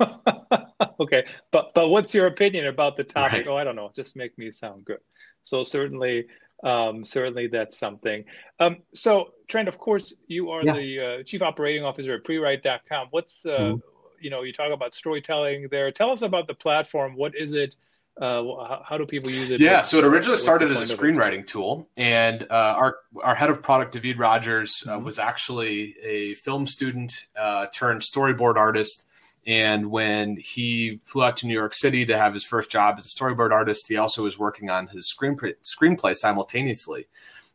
okay, 1.00 1.24
but 1.50 1.72
but 1.74 1.88
what's 1.88 2.14
your 2.14 2.26
opinion 2.26 2.66
about 2.66 2.96
the 2.96 3.04
topic? 3.04 3.46
Right. 3.46 3.48
Oh, 3.48 3.56
I 3.56 3.64
don't 3.64 3.76
know. 3.76 3.90
Just 3.94 4.16
make 4.16 4.36
me 4.38 4.50
sound 4.50 4.84
good. 4.84 4.98
So 5.42 5.62
certainly, 5.62 6.26
um, 6.62 7.04
certainly 7.04 7.46
that's 7.46 7.78
something. 7.78 8.24
Um, 8.58 8.78
so 8.94 9.32
Trent, 9.48 9.68
of 9.68 9.78
course, 9.78 10.12
you 10.26 10.50
are 10.50 10.62
yeah. 10.64 10.74
the 10.74 11.00
uh, 11.00 11.22
chief 11.24 11.42
operating 11.42 11.84
officer 11.84 12.14
at 12.14 12.24
PreWrite.com. 12.24 13.08
What's 13.10 13.46
uh, 13.46 13.50
mm-hmm. 13.50 13.76
you 14.20 14.30
know 14.30 14.42
you 14.42 14.52
talk 14.52 14.72
about 14.72 14.94
storytelling 14.94 15.68
there. 15.70 15.90
Tell 15.90 16.10
us 16.10 16.22
about 16.22 16.46
the 16.46 16.54
platform. 16.54 17.14
What 17.16 17.34
is 17.36 17.52
it? 17.52 17.76
Uh, 18.20 18.82
how, 18.84 18.98
do 18.98 19.06
people 19.06 19.30
use 19.30 19.50
it? 19.50 19.60
Yeah, 19.60 19.80
so 19.80 19.96
it 19.96 20.04
originally 20.04 20.36
started 20.36 20.70
as 20.72 20.90
a 20.90 20.94
screenwriting 20.94 21.46
tool, 21.46 21.88
and 21.96 22.42
uh, 22.42 22.54
our 22.54 22.96
our 23.22 23.34
head 23.34 23.48
of 23.48 23.62
product, 23.62 23.92
David 23.92 24.18
Rogers, 24.18 24.84
uh, 24.86 24.90
mm-hmm. 24.90 25.04
was 25.04 25.18
actually 25.18 25.94
a 26.02 26.34
film 26.34 26.66
student 26.66 27.26
uh, 27.38 27.66
turned 27.72 28.02
storyboard 28.02 28.56
artist 28.56 29.06
and 29.46 29.90
when 29.90 30.36
he 30.36 31.00
flew 31.04 31.24
out 31.24 31.36
to 31.38 31.46
New 31.46 31.54
York 31.54 31.74
City 31.74 32.04
to 32.06 32.16
have 32.16 32.34
his 32.34 32.44
first 32.44 32.70
job 32.70 32.96
as 32.98 33.06
a 33.06 33.08
storyboard 33.08 33.52
artist, 33.52 33.88
he 33.88 33.96
also 33.96 34.22
was 34.22 34.38
working 34.38 34.68
on 34.68 34.88
his 34.88 35.12
screenplay, 35.12 35.54
screenplay 35.64 36.14
simultaneously. 36.14 37.06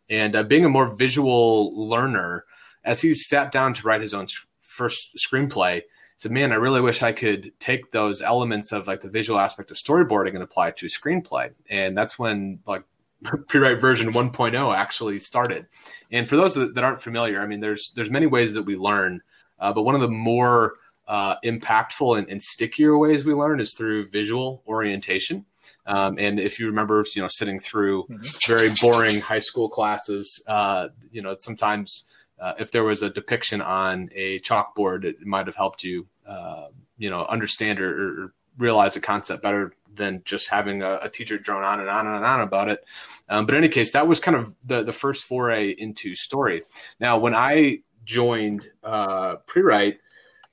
And 0.09 0.35
uh, 0.35 0.43
being 0.43 0.65
a 0.65 0.69
more 0.69 0.95
visual 0.95 1.89
learner, 1.89 2.45
as 2.83 3.01
he 3.01 3.13
sat 3.13 3.51
down 3.51 3.73
to 3.75 3.87
write 3.87 4.01
his 4.01 4.13
own 4.13 4.27
first 4.61 5.17
screenplay, 5.17 5.83
said, 6.17 6.31
"Man, 6.31 6.51
I 6.51 6.55
really 6.55 6.81
wish 6.81 7.03
I 7.03 7.11
could 7.11 7.51
take 7.59 7.91
those 7.91 8.21
elements 8.21 8.71
of 8.71 8.87
like 8.87 9.01
the 9.01 9.09
visual 9.09 9.39
aspect 9.39 9.71
of 9.71 9.77
storyboarding 9.77 10.33
and 10.33 10.43
apply 10.43 10.69
it 10.69 10.77
to 10.77 10.87
screenplay." 10.87 11.51
And 11.69 11.97
that's 11.97 12.19
when 12.19 12.59
like 12.67 12.83
PreWrite 13.23 13.81
version 13.81 14.11
1.0 14.11 14.75
actually 14.75 15.19
started. 15.19 15.65
And 16.11 16.27
for 16.29 16.35
those 16.35 16.53
that, 16.55 16.75
that, 16.75 16.83
aren't 16.83 17.01
familiar, 17.01 17.41
I 17.41 17.47
mean, 17.47 17.59
there's 17.59 17.91
there's 17.95 18.11
many 18.11 18.27
ways 18.27 18.53
that 18.53 18.63
we 18.63 18.75
learn, 18.75 19.21
uh, 19.59 19.73
but 19.73 19.83
one 19.83 19.95
of 19.95 20.01
the 20.01 20.07
more 20.07 20.73
uh, 21.07 21.35
impactful 21.43 22.17
and, 22.17 22.29
and, 22.29 22.41
stickier 22.41 22.97
ways 22.97 23.23
we 23.23 23.33
learn 23.33 23.59
is 23.59 23.73
through 23.75 24.09
visual 24.09 24.63
orientation. 24.67 25.45
Um, 25.85 26.17
and 26.17 26.39
if 26.39 26.59
you 26.59 26.65
remember, 26.65 27.05
you 27.13 27.21
know, 27.21 27.27
sitting 27.27 27.59
through 27.59 28.03
mm-hmm. 28.03 28.21
very 28.47 28.69
boring 28.81 29.21
high 29.21 29.39
school 29.39 29.69
classes, 29.69 30.41
uh, 30.47 30.87
you 31.11 31.21
know, 31.21 31.35
sometimes 31.39 32.05
uh, 32.39 32.53
if 32.59 32.71
there 32.71 32.83
was 32.83 33.01
a 33.01 33.09
depiction 33.09 33.61
on 33.61 34.09
a 34.13 34.39
chalkboard, 34.39 35.05
it 35.05 35.25
might 35.25 35.45
have 35.47 35.55
helped 35.55 35.83
you, 35.83 36.07
uh, 36.27 36.67
you 36.97 37.09
know, 37.09 37.25
understand 37.25 37.79
or, 37.79 38.23
or, 38.23 38.33
realize 38.57 38.95
a 38.95 39.01
concept 39.01 39.43
better 39.43 39.75
than 39.93 40.21
just 40.23 40.47
having 40.47 40.81
a, 40.81 40.99
a, 41.01 41.09
teacher 41.09 41.37
drone 41.37 41.61
on 41.61 41.81
and 41.81 41.89
on 41.89 42.07
and 42.07 42.23
on 42.23 42.39
about 42.39 42.69
it. 42.69 42.85
Um, 43.27 43.45
but 43.45 43.53
in 43.53 43.65
any 43.65 43.69
case, 43.69 43.91
that 43.91 44.07
was 44.07 44.21
kind 44.21 44.37
of 44.37 44.53
the, 44.63 44.81
the 44.81 44.93
first 44.93 45.25
foray 45.25 45.71
into 45.71 46.15
story. 46.15 46.61
Now, 46.97 47.17
when 47.17 47.35
I 47.35 47.79
joined 48.05 48.69
uh, 48.81 49.35
PreWrite, 49.45 49.97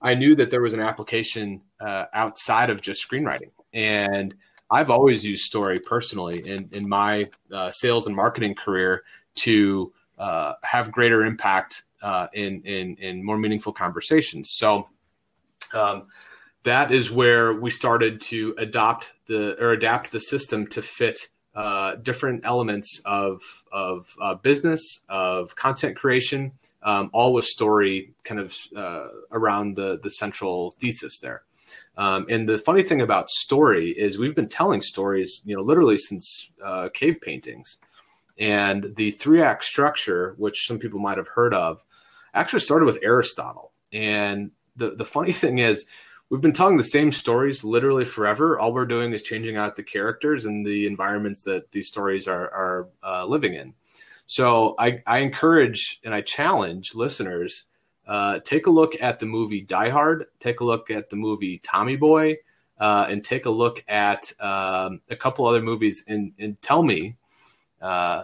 I 0.03 0.15
knew 0.15 0.35
that 0.37 0.51
there 0.51 0.61
was 0.61 0.75
an 0.75 0.81
application 0.81 1.63
uh, 1.81 2.05
outside 2.13 2.71
of 2.71 2.81
just 2.81 3.09
screenwriting. 3.09 3.51
And 3.73 4.35
I've 4.71 4.91
always 4.91 5.25
used 5.25 5.45
story 5.45 5.79
personally 5.79 6.43
in, 6.47 6.69
in 6.73 6.89
my 6.89 7.31
uh, 7.53 7.71
sales 7.71 8.07
and 8.07 8.17
marketing 8.17 8.55
career 8.55 9.03
to 9.37 9.93
uh, 10.19 10.55
have 10.63 10.91
greater 10.91 11.25
impact 11.25 11.85
uh, 12.03 12.27
in, 12.33 12.63
in, 12.63 12.97
in 12.97 13.25
more 13.25 13.39
meaningful 13.39 13.73
conversations. 13.73 14.51
So 14.53 14.89
um, 15.73 16.09
that 16.65 16.93
is 16.93 17.11
where 17.11 17.53
we 17.53 17.71
started 17.71 18.21
to 18.23 18.55
adopt 18.59 19.13
the 19.27 19.57
or 19.63 19.73
adapt 19.73 20.13
the 20.13 20.21
system 20.21 20.67
to 20.69 20.83
fit 20.83 21.19
uh, 21.55 21.97
different 21.97 22.43
elements 22.45 23.01
of 23.05 23.41
of 23.73 24.07
uh, 24.23 24.35
business, 24.35 25.01
of 25.09 25.57
content 25.57 25.97
creation, 25.97 26.53
um, 26.83 27.11
all 27.13 27.33
with 27.33 27.45
story 27.45 28.13
kind 28.25 28.41
of 28.41 28.57
uh, 28.77 29.09
around 29.31 29.77
the 29.77 29.99
the 30.03 30.11
central 30.11 30.73
thesis 30.81 31.19
there. 31.19 31.43
Um, 31.97 32.27
and 32.29 32.49
the 32.49 32.59
funny 32.59 32.83
thing 32.83 33.01
about 33.01 33.31
story 33.31 33.91
is 33.91 34.19
we've 34.19 34.35
been 34.35 34.49
telling 34.49 34.81
stories, 34.81 35.41
you 35.45 35.55
know, 35.55 35.63
literally 35.63 35.99
since 35.99 36.51
uh, 36.65 36.89
cave 36.93 37.19
paintings. 37.21 37.79
And 38.39 38.95
the 38.97 39.11
three 39.11 39.43
act 39.43 39.65
structure, 39.65 40.35
which 40.39 40.67
some 40.67 40.79
people 40.79 41.01
might 41.01 41.19
have 41.19 41.29
heard 41.29 41.55
of, 41.55 41.85
actually 42.35 42.61
started 42.61 42.87
with 42.87 42.99
Aristotle. 43.03 43.73
And 43.93 44.51
the 44.77 44.95
the 44.95 45.05
funny 45.05 45.33
thing 45.43 45.59
is, 45.59 45.85
we've 46.31 46.41
been 46.41 46.53
telling 46.53 46.79
the 46.79 46.85
same 46.85 47.13
stories 47.13 47.63
literally 47.63 48.07
forever. 48.07 48.59
All 48.59 48.73
we're 48.73 48.87
doing 48.87 49.13
is 49.13 49.23
changing 49.23 49.57
out 49.57 49.77
the 49.77 49.83
characters 49.83 50.47
and 50.47 50.67
the 50.67 50.87
environments 50.87 51.43
that 51.43 51.71
these 51.73 51.89
stories 51.89 52.27
are 52.27 52.51
are 52.51 52.89
uh, 53.05 53.27
living 53.27 53.55
in. 53.55 53.75
So 54.33 54.75
I, 54.79 55.03
I 55.07 55.19
encourage 55.19 56.01
and 56.03 56.15
I 56.15 56.23
challenge 56.23 56.95
listeners 56.95 57.65
uh, 58.09 58.39
take 58.39 58.67
a 58.67 58.71
look 58.71 58.95
at 58.99 59.19
the 59.19 59.27
movie 59.27 59.61
Die 59.61 59.91
Hard, 59.91 60.25
take 60.41 60.61
a 60.61 60.65
look 60.65 60.91
at 60.91 61.11
the 61.11 61.17
movie 61.17 61.59
Tommy 61.59 61.97
Boy, 61.97 62.39
uh, 62.81 63.09
and 63.11 63.23
take 63.23 63.45
a 63.45 63.51
look 63.51 63.85
at 63.87 64.33
um, 64.41 65.03
a 65.11 65.17
couple 65.17 65.47
other 65.47 65.61
movies 65.61 66.03
and, 66.09 66.33
and 66.39 66.61
tell 66.63 66.83
me 66.83 67.17
uh, 67.83 68.23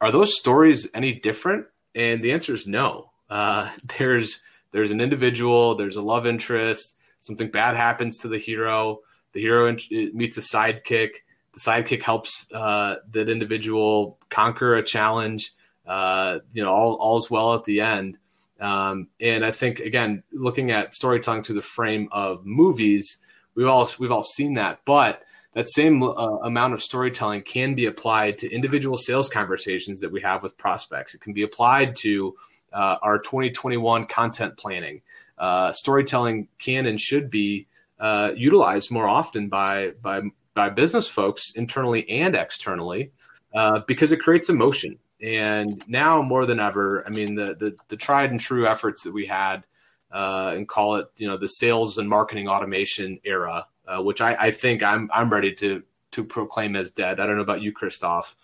are 0.00 0.10
those 0.10 0.36
stories 0.36 0.88
any 0.94 1.12
different? 1.12 1.66
And 1.94 2.20
the 2.20 2.32
answer 2.32 2.52
is 2.52 2.66
no. 2.66 3.12
Uh, 3.30 3.70
there's 3.96 4.40
there's 4.72 4.90
an 4.90 5.00
individual, 5.00 5.76
there's 5.76 5.94
a 5.94 6.02
love 6.02 6.26
interest, 6.26 6.96
something 7.20 7.52
bad 7.52 7.76
happens 7.76 8.18
to 8.18 8.28
the 8.28 8.38
hero, 8.38 8.98
the 9.30 9.40
hero 9.40 9.76
meets 10.12 10.38
a 10.38 10.40
sidekick 10.40 11.18
the 11.54 11.60
sidekick 11.60 12.02
helps 12.02 12.46
uh, 12.52 12.96
that 13.12 13.28
individual 13.28 14.18
conquer 14.28 14.74
a 14.74 14.82
challenge. 14.82 15.52
Uh, 15.86 16.38
you 16.52 16.62
know, 16.62 16.70
all 16.70 16.94
all's 16.94 17.30
well 17.30 17.54
at 17.54 17.64
the 17.64 17.80
end. 17.80 18.18
Um, 18.60 19.08
and 19.20 19.44
I 19.44 19.50
think 19.50 19.80
again, 19.80 20.22
looking 20.32 20.70
at 20.70 20.94
storytelling 20.94 21.42
through 21.42 21.56
the 21.56 21.62
frame 21.62 22.08
of 22.12 22.44
movies, 22.44 23.18
we've 23.54 23.66
all 23.66 23.88
we've 23.98 24.12
all 24.12 24.24
seen 24.24 24.54
that. 24.54 24.80
But 24.84 25.22
that 25.54 25.68
same 25.68 26.02
uh, 26.02 26.38
amount 26.42 26.74
of 26.74 26.82
storytelling 26.82 27.42
can 27.42 27.74
be 27.74 27.86
applied 27.86 28.38
to 28.38 28.52
individual 28.52 28.98
sales 28.98 29.28
conversations 29.28 30.00
that 30.00 30.10
we 30.10 30.20
have 30.20 30.42
with 30.42 30.56
prospects. 30.58 31.14
It 31.14 31.20
can 31.20 31.32
be 31.32 31.42
applied 31.42 31.96
to 32.02 32.34
uh, 32.72 32.96
our 33.02 33.18
2021 33.18 34.06
content 34.06 34.56
planning. 34.56 35.02
Uh, 35.38 35.72
storytelling 35.72 36.48
can 36.58 36.86
and 36.86 37.00
should 37.00 37.30
be 37.30 37.66
uh, 38.00 38.30
utilized 38.36 38.90
more 38.90 39.08
often 39.08 39.48
by 39.48 39.92
by 40.02 40.22
by 40.54 40.70
business 40.70 41.08
folks 41.08 41.50
internally 41.52 42.08
and 42.08 42.34
externally 42.34 43.10
uh, 43.54 43.80
because 43.86 44.12
it 44.12 44.20
creates 44.20 44.48
emotion. 44.48 44.98
And 45.20 45.82
now 45.88 46.22
more 46.22 46.46
than 46.46 46.60
ever, 46.60 47.04
I 47.06 47.10
mean 47.10 47.34
the 47.34 47.54
the, 47.54 47.76
the 47.88 47.96
tried 47.96 48.30
and 48.30 48.40
true 48.40 48.66
efforts 48.66 49.02
that 49.04 49.12
we 49.12 49.26
had 49.26 49.64
uh, 50.12 50.52
and 50.54 50.68
call 50.68 50.96
it 50.96 51.08
you 51.18 51.26
know 51.26 51.36
the 51.36 51.48
sales 51.48 51.98
and 51.98 52.08
marketing 52.08 52.48
automation 52.48 53.18
era, 53.24 53.66
uh, 53.86 54.02
which 54.02 54.20
I, 54.20 54.34
I 54.34 54.50
think 54.50 54.82
I'm 54.82 55.10
I'm 55.12 55.30
ready 55.30 55.52
to 55.56 55.82
to 56.12 56.24
proclaim 56.24 56.76
as 56.76 56.90
dead. 56.90 57.18
I 57.20 57.26
don't 57.26 57.36
know 57.36 57.42
about 57.42 57.62
you, 57.62 57.72
Christoph. 57.72 58.36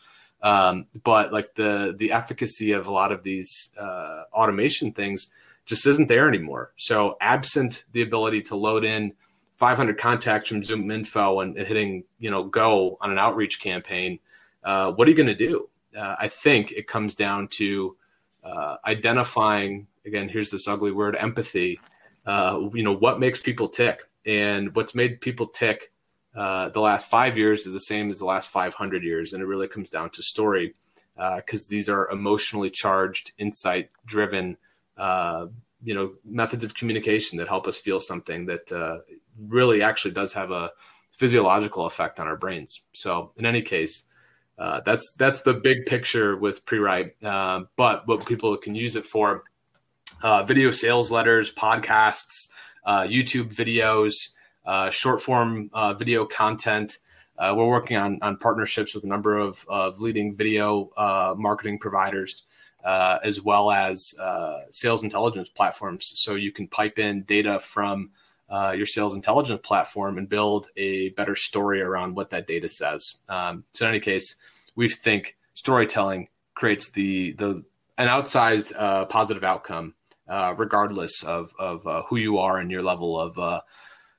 Um, 0.42 0.86
but 1.04 1.32
like 1.32 1.54
the 1.54 1.94
the 1.96 2.12
efficacy 2.12 2.72
of 2.72 2.86
a 2.86 2.92
lot 2.92 3.12
of 3.12 3.22
these 3.22 3.70
uh, 3.78 4.24
automation 4.32 4.92
things 4.92 5.28
just 5.66 5.86
isn't 5.86 6.08
there 6.08 6.28
anymore. 6.28 6.72
So 6.76 7.16
absent 7.20 7.84
the 7.92 8.02
ability 8.02 8.42
to 8.42 8.56
load 8.56 8.84
in 8.84 9.12
500 9.60 9.98
contacts 9.98 10.48
from 10.48 10.62
ZoomInfo 10.62 11.42
and, 11.42 11.56
and 11.58 11.68
hitting 11.68 12.04
you 12.18 12.30
know 12.30 12.44
go 12.44 12.96
on 13.00 13.12
an 13.12 13.18
outreach 13.18 13.60
campaign, 13.60 14.18
uh, 14.64 14.90
what 14.92 15.06
are 15.06 15.10
you 15.10 15.16
going 15.16 15.26
to 15.26 15.34
do? 15.34 15.68
Uh, 15.96 16.16
I 16.18 16.28
think 16.28 16.72
it 16.72 16.88
comes 16.88 17.14
down 17.14 17.48
to 17.48 17.94
uh, 18.42 18.76
identifying 18.86 19.86
again. 20.06 20.30
Here's 20.30 20.50
this 20.50 20.66
ugly 20.66 20.92
word: 20.92 21.14
empathy. 21.14 21.78
Uh, 22.24 22.70
you 22.72 22.82
know 22.82 22.96
what 22.96 23.20
makes 23.20 23.38
people 23.38 23.68
tick, 23.68 24.00
and 24.24 24.74
what's 24.74 24.94
made 24.94 25.20
people 25.20 25.46
tick 25.46 25.92
uh, 26.34 26.70
the 26.70 26.80
last 26.80 27.10
five 27.10 27.36
years 27.36 27.66
is 27.66 27.74
the 27.74 27.80
same 27.80 28.08
as 28.08 28.18
the 28.18 28.24
last 28.24 28.48
500 28.48 29.02
years, 29.04 29.34
and 29.34 29.42
it 29.42 29.46
really 29.46 29.68
comes 29.68 29.90
down 29.90 30.08
to 30.10 30.22
story 30.22 30.74
because 31.36 31.60
uh, 31.62 31.68
these 31.68 31.90
are 31.90 32.08
emotionally 32.08 32.70
charged, 32.70 33.32
insight-driven, 33.36 34.56
you 35.82 35.94
know, 35.94 36.12
methods 36.24 36.64
of 36.64 36.74
communication 36.74 37.36
that 37.36 37.48
help 37.48 37.66
us 37.66 37.76
feel 37.76 38.00
something 38.00 38.46
that 38.46 38.70
really 39.48 39.82
actually 39.82 40.12
does 40.12 40.32
have 40.34 40.50
a 40.50 40.70
physiological 41.12 41.86
effect 41.86 42.18
on 42.18 42.26
our 42.26 42.36
brains. 42.36 42.80
So 42.92 43.32
in 43.36 43.44
any 43.44 43.62
case, 43.62 44.04
uh, 44.58 44.80
that's 44.84 45.12
that's 45.12 45.42
the 45.42 45.54
big 45.54 45.86
picture 45.86 46.36
with 46.36 46.64
pre-write. 46.66 47.12
Uh, 47.22 47.60
but 47.76 48.06
what 48.06 48.26
people 48.26 48.56
can 48.58 48.74
use 48.74 48.94
it 48.94 49.06
for: 49.06 49.44
uh, 50.22 50.42
video 50.44 50.70
sales 50.70 51.10
letters, 51.10 51.52
podcasts, 51.52 52.48
uh, 52.84 53.02
YouTube 53.02 53.54
videos, 53.54 54.30
uh, 54.66 54.90
short 54.90 55.20
form 55.20 55.70
uh, 55.72 55.94
video 55.94 56.26
content. 56.26 56.98
we're 57.38 57.68
working 57.68 57.96
on 57.96 58.18
on 58.20 58.36
partnerships 58.36 58.94
with 58.94 59.04
a 59.04 59.08
number 59.08 59.38
of, 59.38 59.64
of 59.68 60.00
leading 60.00 60.36
video 60.36 60.90
marketing 61.38 61.78
providers. 61.78 62.44
as 62.84 63.40
well 63.40 63.70
as 63.70 64.14
sales 64.70 65.02
intelligence 65.02 65.48
platforms, 65.48 66.12
so 66.16 66.34
you 66.34 66.52
can 66.52 66.68
pipe 66.68 66.98
in 66.98 67.22
data 67.22 67.58
from 67.58 68.10
uh, 68.50 68.72
your 68.72 68.86
sales 68.86 69.14
intelligence 69.14 69.60
platform 69.62 70.18
and 70.18 70.28
build 70.28 70.68
a 70.76 71.10
better 71.10 71.36
story 71.36 71.80
around 71.80 72.16
what 72.16 72.30
that 72.30 72.46
data 72.46 72.68
says. 72.68 73.16
Um, 73.28 73.64
so 73.74 73.86
in 73.86 73.90
any 73.90 74.00
case, 74.00 74.34
we 74.74 74.88
think 74.88 75.36
storytelling 75.54 76.28
creates 76.54 76.90
the 76.90 77.32
the 77.32 77.64
an 77.98 78.08
outsized 78.08 78.72
uh, 78.76 79.04
positive 79.04 79.44
outcome, 79.44 79.94
uh, 80.28 80.54
regardless 80.56 81.22
of 81.22 81.52
of 81.58 81.86
uh, 81.86 82.02
who 82.08 82.16
you 82.16 82.38
are 82.38 82.58
and 82.58 82.70
your 82.70 82.82
level 82.82 83.20
of 83.20 83.38
uh, 83.38 83.60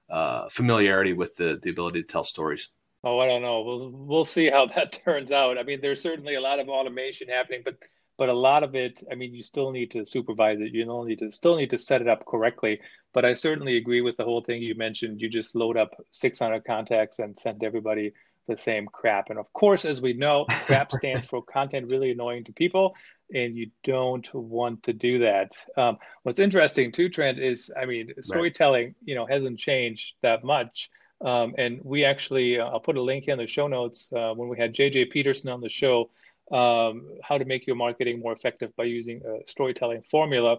uh, 0.10 0.50
familiarity 0.50 1.13
with 1.13 1.36
the 1.36 1.60
the 1.62 1.70
ability 1.70 2.02
to 2.02 2.08
tell 2.08 2.24
stories. 2.24 2.70
Oh, 3.04 3.20
I 3.20 3.28
don't 3.28 3.41
know. 3.41 3.62
We'll 3.62 3.89
we'll 3.91 4.26
see 4.26 4.50
how 4.50 4.65
that 4.76 5.00
turns 5.04 5.32
out. 5.32 5.58
I 5.58 5.63
mean, 5.63 5.82
there's 5.82 6.02
certainly 6.02 6.36
a 6.36 6.41
lot 6.41 6.60
of 6.60 6.70
automation 6.70 7.28
happening, 7.28 7.62
but 7.65 7.76
but 8.21 8.29
a 8.29 8.34
lot 8.34 8.62
of 8.62 8.75
it, 8.75 9.03
I 9.12 9.15
mean, 9.15 9.34
you 9.34 9.41
still 9.41 9.71
need 9.71 9.89
to 9.93 10.05
supervise 10.05 10.60
it. 10.62 10.75
You 10.75 10.84
still 10.84 11.05
need 11.05 11.17
to 11.17 11.31
still 11.31 11.55
need 11.55 11.71
to 11.71 11.77
set 11.79 12.01
it 12.01 12.07
up 12.07 12.23
correctly. 12.27 12.79
But 13.15 13.25
I 13.25 13.34
certainly 13.34 13.77
agree 13.77 14.01
with 14.01 14.15
the 14.15 14.23
whole 14.23 14.43
thing 14.43 14.62
you 14.62 14.75
mentioned. 14.75 15.19
You 15.19 15.27
just 15.27 15.55
load 15.55 15.75
up 15.75 15.89
600 16.12 16.63
contacts 16.63 17.17
and 17.17 17.36
send 17.36 17.63
everybody 17.63 18.13
the 18.47 18.55
same 18.55 18.86
crap. 18.86 19.31
And 19.31 19.39
of 19.39 19.51
course, 19.53 19.86
as 19.86 20.01
we 20.01 20.13
know, 20.13 20.45
crap 20.67 20.91
stands 20.99 21.25
for 21.25 21.41
content 21.41 21.88
really 21.88 22.12
annoying 22.12 22.43
to 22.43 22.53
people, 22.53 22.95
and 23.34 23.57
you 23.57 23.71
don't 23.84 24.31
want 24.36 24.84
to 24.84 24.93
do 24.93 25.17
that. 25.17 25.57
Um, 25.75 25.97
what's 26.21 26.38
interesting 26.38 26.91
too, 26.91 27.10
Trent, 27.10 27.39
is 27.39 27.71
I 27.75 27.86
mean, 27.88 28.13
storytelling, 28.21 28.86
right. 28.86 28.95
you 29.03 29.15
know, 29.15 29.25
hasn't 29.25 29.57
changed 29.57 30.13
that 30.21 30.43
much. 30.43 30.91
Um, 31.25 31.55
and 31.57 31.79
we 31.84 32.05
actually, 32.05 32.60
uh, 32.60 32.67
I'll 32.67 32.79
put 32.79 32.97
a 32.97 33.01
link 33.01 33.27
in 33.29 33.39
the 33.39 33.47
show 33.47 33.65
notes 33.67 34.13
uh, 34.15 34.36
when 34.36 34.47
we 34.47 34.60
had 34.60 34.75
JJ 34.75 35.10
Peterson 35.10 35.49
on 35.49 35.60
the 35.60 35.69
show 35.69 36.12
um, 36.51 37.08
how 37.23 37.38
to 37.38 37.45
make 37.45 37.67
your 37.67 37.75
marketing 37.75 38.19
more 38.19 38.34
effective 38.34 38.75
by 38.75 38.84
using 38.84 39.21
a 39.25 39.49
storytelling 39.49 40.04
formula. 40.10 40.58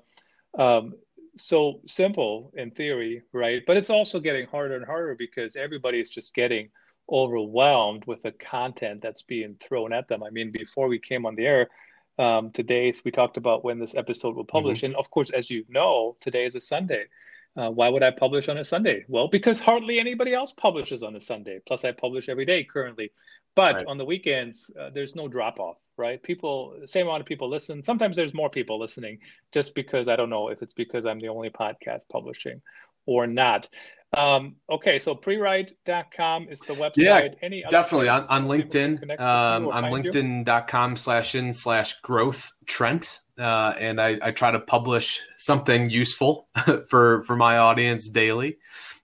Um, 0.59 0.95
so 1.37 1.81
simple 1.87 2.53
in 2.57 2.71
theory, 2.71 3.23
right? 3.33 3.63
But 3.67 3.77
it's 3.77 3.91
also 3.91 4.21
getting 4.21 4.47
harder 4.47 4.77
and 4.77 4.85
harder 4.85 5.15
because 5.15 5.57
everybody 5.57 6.01
is 6.01 6.11
just 6.11 6.35
getting 6.35 6.69
overwhelmed 7.11 8.05
with 8.07 8.23
the 8.23 8.33
content 8.33 9.03
that's 9.03 9.23
being 9.23 9.57
thrown 9.61 9.93
at 9.93 10.09
them. 10.09 10.23
I 10.23 10.31
mean, 10.31 10.51
before 10.53 10.89
we 10.89 10.99
came 10.99 11.27
on 11.27 11.35
the 11.35 11.47
air, 11.47 11.69
um, 12.19 12.51
today 12.53 12.93
we 13.05 13.11
talked 13.11 13.37
about 13.37 13.65
when 13.65 13.79
this 13.79 13.95
episode 13.95 14.37
will 14.37 14.45
publish, 14.45 14.79
mm-hmm. 14.79 14.87
and 14.87 14.97
of 14.97 15.11
course, 15.11 15.31
as 15.31 15.51
you 15.51 15.65
know, 15.69 16.17
today 16.21 16.45
is 16.45 16.55
a 16.55 16.61
Sunday. 16.61 17.05
Uh, 17.57 17.71
why 17.71 17.89
would 17.89 18.03
I 18.03 18.11
publish 18.11 18.49
on 18.49 18.59
a 18.59 18.65
Sunday? 18.65 19.05
Well, 19.09 19.29
because 19.29 19.61
hardly 19.61 19.99
anybody 19.99 20.33
else 20.33 20.53
publishes 20.53 21.03
on 21.03 21.17
a 21.17 21.21
Sunday. 21.21 21.61
Plus, 21.67 21.85
I 21.85 21.93
publish 21.93 22.29
every 22.29 22.47
day 22.47 22.65
currently. 22.65 23.13
But 23.55 23.75
right. 23.75 23.87
on 23.87 23.99
the 23.99 24.05
weekends, 24.05 24.71
uh, 24.81 24.91
there's 24.95 25.15
no 25.15 25.29
drop 25.29 25.61
off, 25.61 25.77
right? 25.99 26.23
People, 26.23 26.75
same 26.87 27.07
amount 27.07 27.21
of 27.21 27.27
people 27.27 27.51
listen. 27.51 27.83
Sometimes 27.83 28.17
there's 28.17 28.33
more 28.33 28.49
people 28.49 28.81
listening 28.81 29.19
just 29.53 29.75
because 29.75 30.09
I 30.09 30.17
don't 30.17 30.31
know 30.31 30.49
if 30.49 30.63
it's 30.63 30.73
because 30.73 31.05
I'm 31.05 31.21
the 31.21 31.29
only 31.29 31.51
podcast 31.51 32.09
publishing 32.11 32.63
or 33.05 33.27
not. 33.27 33.69
Um, 34.15 34.57
okay, 34.71 34.99
so 34.99 35.15
prewrite.com 35.15 36.49
is 36.49 36.61
the 36.61 36.75
website. 36.75 36.93
Yeah, 36.97 37.29
Any 37.41 37.65
definitely 37.71 38.09
on, 38.09 38.25
on 38.29 38.47
LinkedIn. 38.47 39.21
Um, 39.21 39.69
on 39.69 39.85
LinkedIn.com 39.85 40.97
slash 40.97 41.35
in 41.35 41.53
slash 41.53 42.01
growth 42.01 42.53
Trent. 42.67 43.21
Uh, 43.39 43.75
and 43.79 44.01
I, 44.01 44.19
I 44.23 44.31
try 44.31 44.51
to 44.51 44.61
publish 44.61 45.21
something 45.39 45.91
useful 45.91 46.49
for, 46.89 47.23
for 47.23 47.37
my 47.37 47.59
audience 47.59 48.09
daily. 48.09 48.59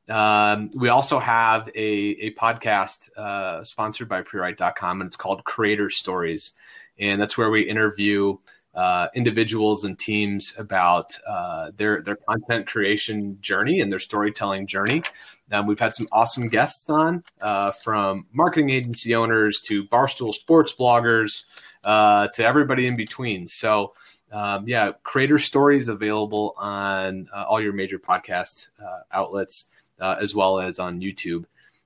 Um, 0.08 0.70
we 0.76 0.88
also 0.88 1.18
have 1.18 1.68
a, 1.74 1.80
a 1.80 2.34
podcast 2.34 3.16
uh, 3.16 3.62
sponsored 3.64 4.08
by 4.08 4.22
prewrite.com, 4.22 5.00
and 5.00 5.08
it's 5.08 5.16
called 5.16 5.44
Creator 5.44 5.90
Stories. 5.90 6.52
And 6.98 7.20
that's 7.20 7.36
where 7.36 7.50
we 7.50 7.62
interview 7.62 8.38
uh, 8.74 9.08
individuals 9.14 9.84
and 9.84 9.98
teams 9.98 10.54
about 10.56 11.18
uh, 11.26 11.72
their, 11.76 12.00
their 12.02 12.16
content 12.16 12.66
creation 12.66 13.36
journey 13.40 13.80
and 13.80 13.90
their 13.90 13.98
storytelling 13.98 14.66
journey. 14.66 15.02
Um, 15.50 15.66
we've 15.66 15.80
had 15.80 15.96
some 15.96 16.06
awesome 16.12 16.46
guests 16.46 16.88
on 16.88 17.24
uh, 17.40 17.72
from 17.72 18.26
marketing 18.32 18.70
agency 18.70 19.14
owners 19.14 19.60
to 19.62 19.84
Barstool 19.84 20.32
sports 20.32 20.74
bloggers 20.78 21.42
uh, 21.84 22.28
to 22.28 22.44
everybody 22.44 22.86
in 22.86 22.96
between. 22.96 23.46
So, 23.46 23.94
um, 24.32 24.68
yeah, 24.68 24.92
Creator 25.02 25.38
Stories 25.38 25.88
available 25.88 26.54
on 26.58 27.28
uh, 27.34 27.44
all 27.48 27.60
your 27.60 27.72
major 27.72 27.98
podcast 27.98 28.68
outlets 29.12 29.66
uh, 30.00 30.16
as 30.20 30.34
well 30.34 30.60
as 30.60 30.78
on 30.78 31.00
YouTube. 31.00 31.44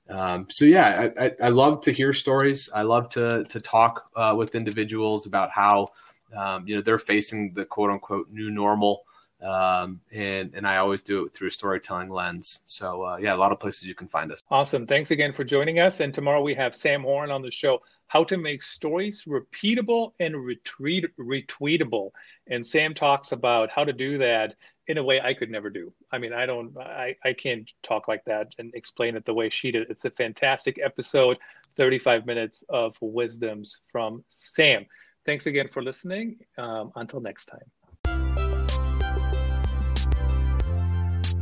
Um, 0.08 0.46
so 0.50 0.64
yeah, 0.64 1.10
I, 1.16 1.26
I, 1.26 1.30
I, 1.44 1.48
love 1.48 1.80
to 1.82 1.92
hear 1.92 2.12
stories. 2.12 2.68
I 2.74 2.82
love 2.82 3.08
to 3.10 3.44
to 3.44 3.60
talk 3.60 4.10
uh, 4.16 4.34
with 4.36 4.54
individuals 4.54 5.26
about 5.26 5.50
how 5.50 5.88
um, 6.36 6.66
you 6.66 6.76
know 6.76 6.82
they're 6.82 6.98
facing 6.98 7.54
the 7.54 7.64
quote 7.64 7.90
unquote 7.90 8.28
new 8.30 8.50
normal, 8.50 9.04
um, 9.42 10.00
and 10.12 10.54
and 10.54 10.66
I 10.66 10.76
always 10.76 11.02
do 11.02 11.26
it 11.26 11.34
through 11.34 11.48
a 11.48 11.50
storytelling 11.50 12.10
lens. 12.10 12.60
So 12.64 13.02
uh, 13.02 13.16
yeah, 13.16 13.34
a 13.34 13.36
lot 13.36 13.52
of 13.52 13.60
places 13.60 13.84
you 13.84 13.94
can 13.94 14.08
find 14.08 14.30
us. 14.30 14.42
Awesome. 14.50 14.86
Thanks 14.86 15.10
again 15.10 15.32
for 15.32 15.44
joining 15.44 15.80
us. 15.80 16.00
And 16.00 16.14
tomorrow 16.14 16.42
we 16.42 16.54
have 16.54 16.74
Sam 16.74 17.02
Horn 17.02 17.30
on 17.30 17.42
the 17.42 17.50
show. 17.50 17.80
How 18.06 18.24
to 18.24 18.36
make 18.36 18.62
stories 18.62 19.24
repeatable 19.24 20.12
and 20.20 20.34
retweet, 20.34 21.06
retweetable. 21.18 22.10
And 22.48 22.66
Sam 22.66 22.94
talks 22.94 23.32
about 23.32 23.70
how 23.70 23.84
to 23.84 23.92
do 23.92 24.18
that 24.18 24.54
in 24.86 24.98
a 24.98 25.02
way 25.02 25.20
I 25.20 25.32
could 25.32 25.50
never 25.50 25.70
do. 25.70 25.92
I 26.10 26.18
mean, 26.18 26.32
I 26.32 26.44
don't, 26.44 26.76
I, 26.76 27.16
I 27.24 27.32
can't 27.32 27.70
talk 27.82 28.08
like 28.08 28.24
that 28.26 28.48
and 28.58 28.74
explain 28.74 29.16
it 29.16 29.24
the 29.24 29.32
way 29.32 29.48
she 29.48 29.70
did. 29.70 29.88
It's 29.88 30.04
a 30.04 30.10
fantastic 30.10 30.78
episode, 30.82 31.38
35 31.76 32.26
minutes 32.26 32.64
of 32.68 32.96
wisdoms 33.00 33.80
from 33.90 34.24
Sam. 34.28 34.84
Thanks 35.24 35.46
again 35.46 35.68
for 35.68 35.82
listening. 35.82 36.38
Um, 36.58 36.92
until 36.96 37.20
next 37.20 37.46
time. 37.46 37.81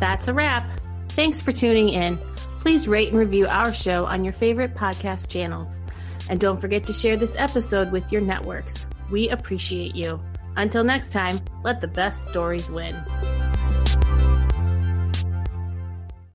That's 0.00 0.28
a 0.28 0.34
wrap. 0.34 0.68
Thanks 1.10 1.40
for 1.40 1.52
tuning 1.52 1.90
in. 1.90 2.18
Please 2.60 2.88
rate 2.88 3.10
and 3.10 3.18
review 3.18 3.46
our 3.46 3.72
show 3.72 4.06
on 4.06 4.24
your 4.24 4.32
favorite 4.32 4.74
podcast 4.74 5.28
channels. 5.28 5.78
And 6.28 6.40
don't 6.40 6.60
forget 6.60 6.86
to 6.86 6.92
share 6.92 7.16
this 7.16 7.36
episode 7.36 7.92
with 7.92 8.10
your 8.10 8.20
networks. 8.20 8.86
We 9.10 9.28
appreciate 9.28 9.94
you. 9.94 10.20
Until 10.56 10.84
next 10.84 11.12
time, 11.12 11.40
let 11.62 11.80
the 11.80 11.88
best 11.88 12.28
stories 12.28 12.70
win. 12.70 12.96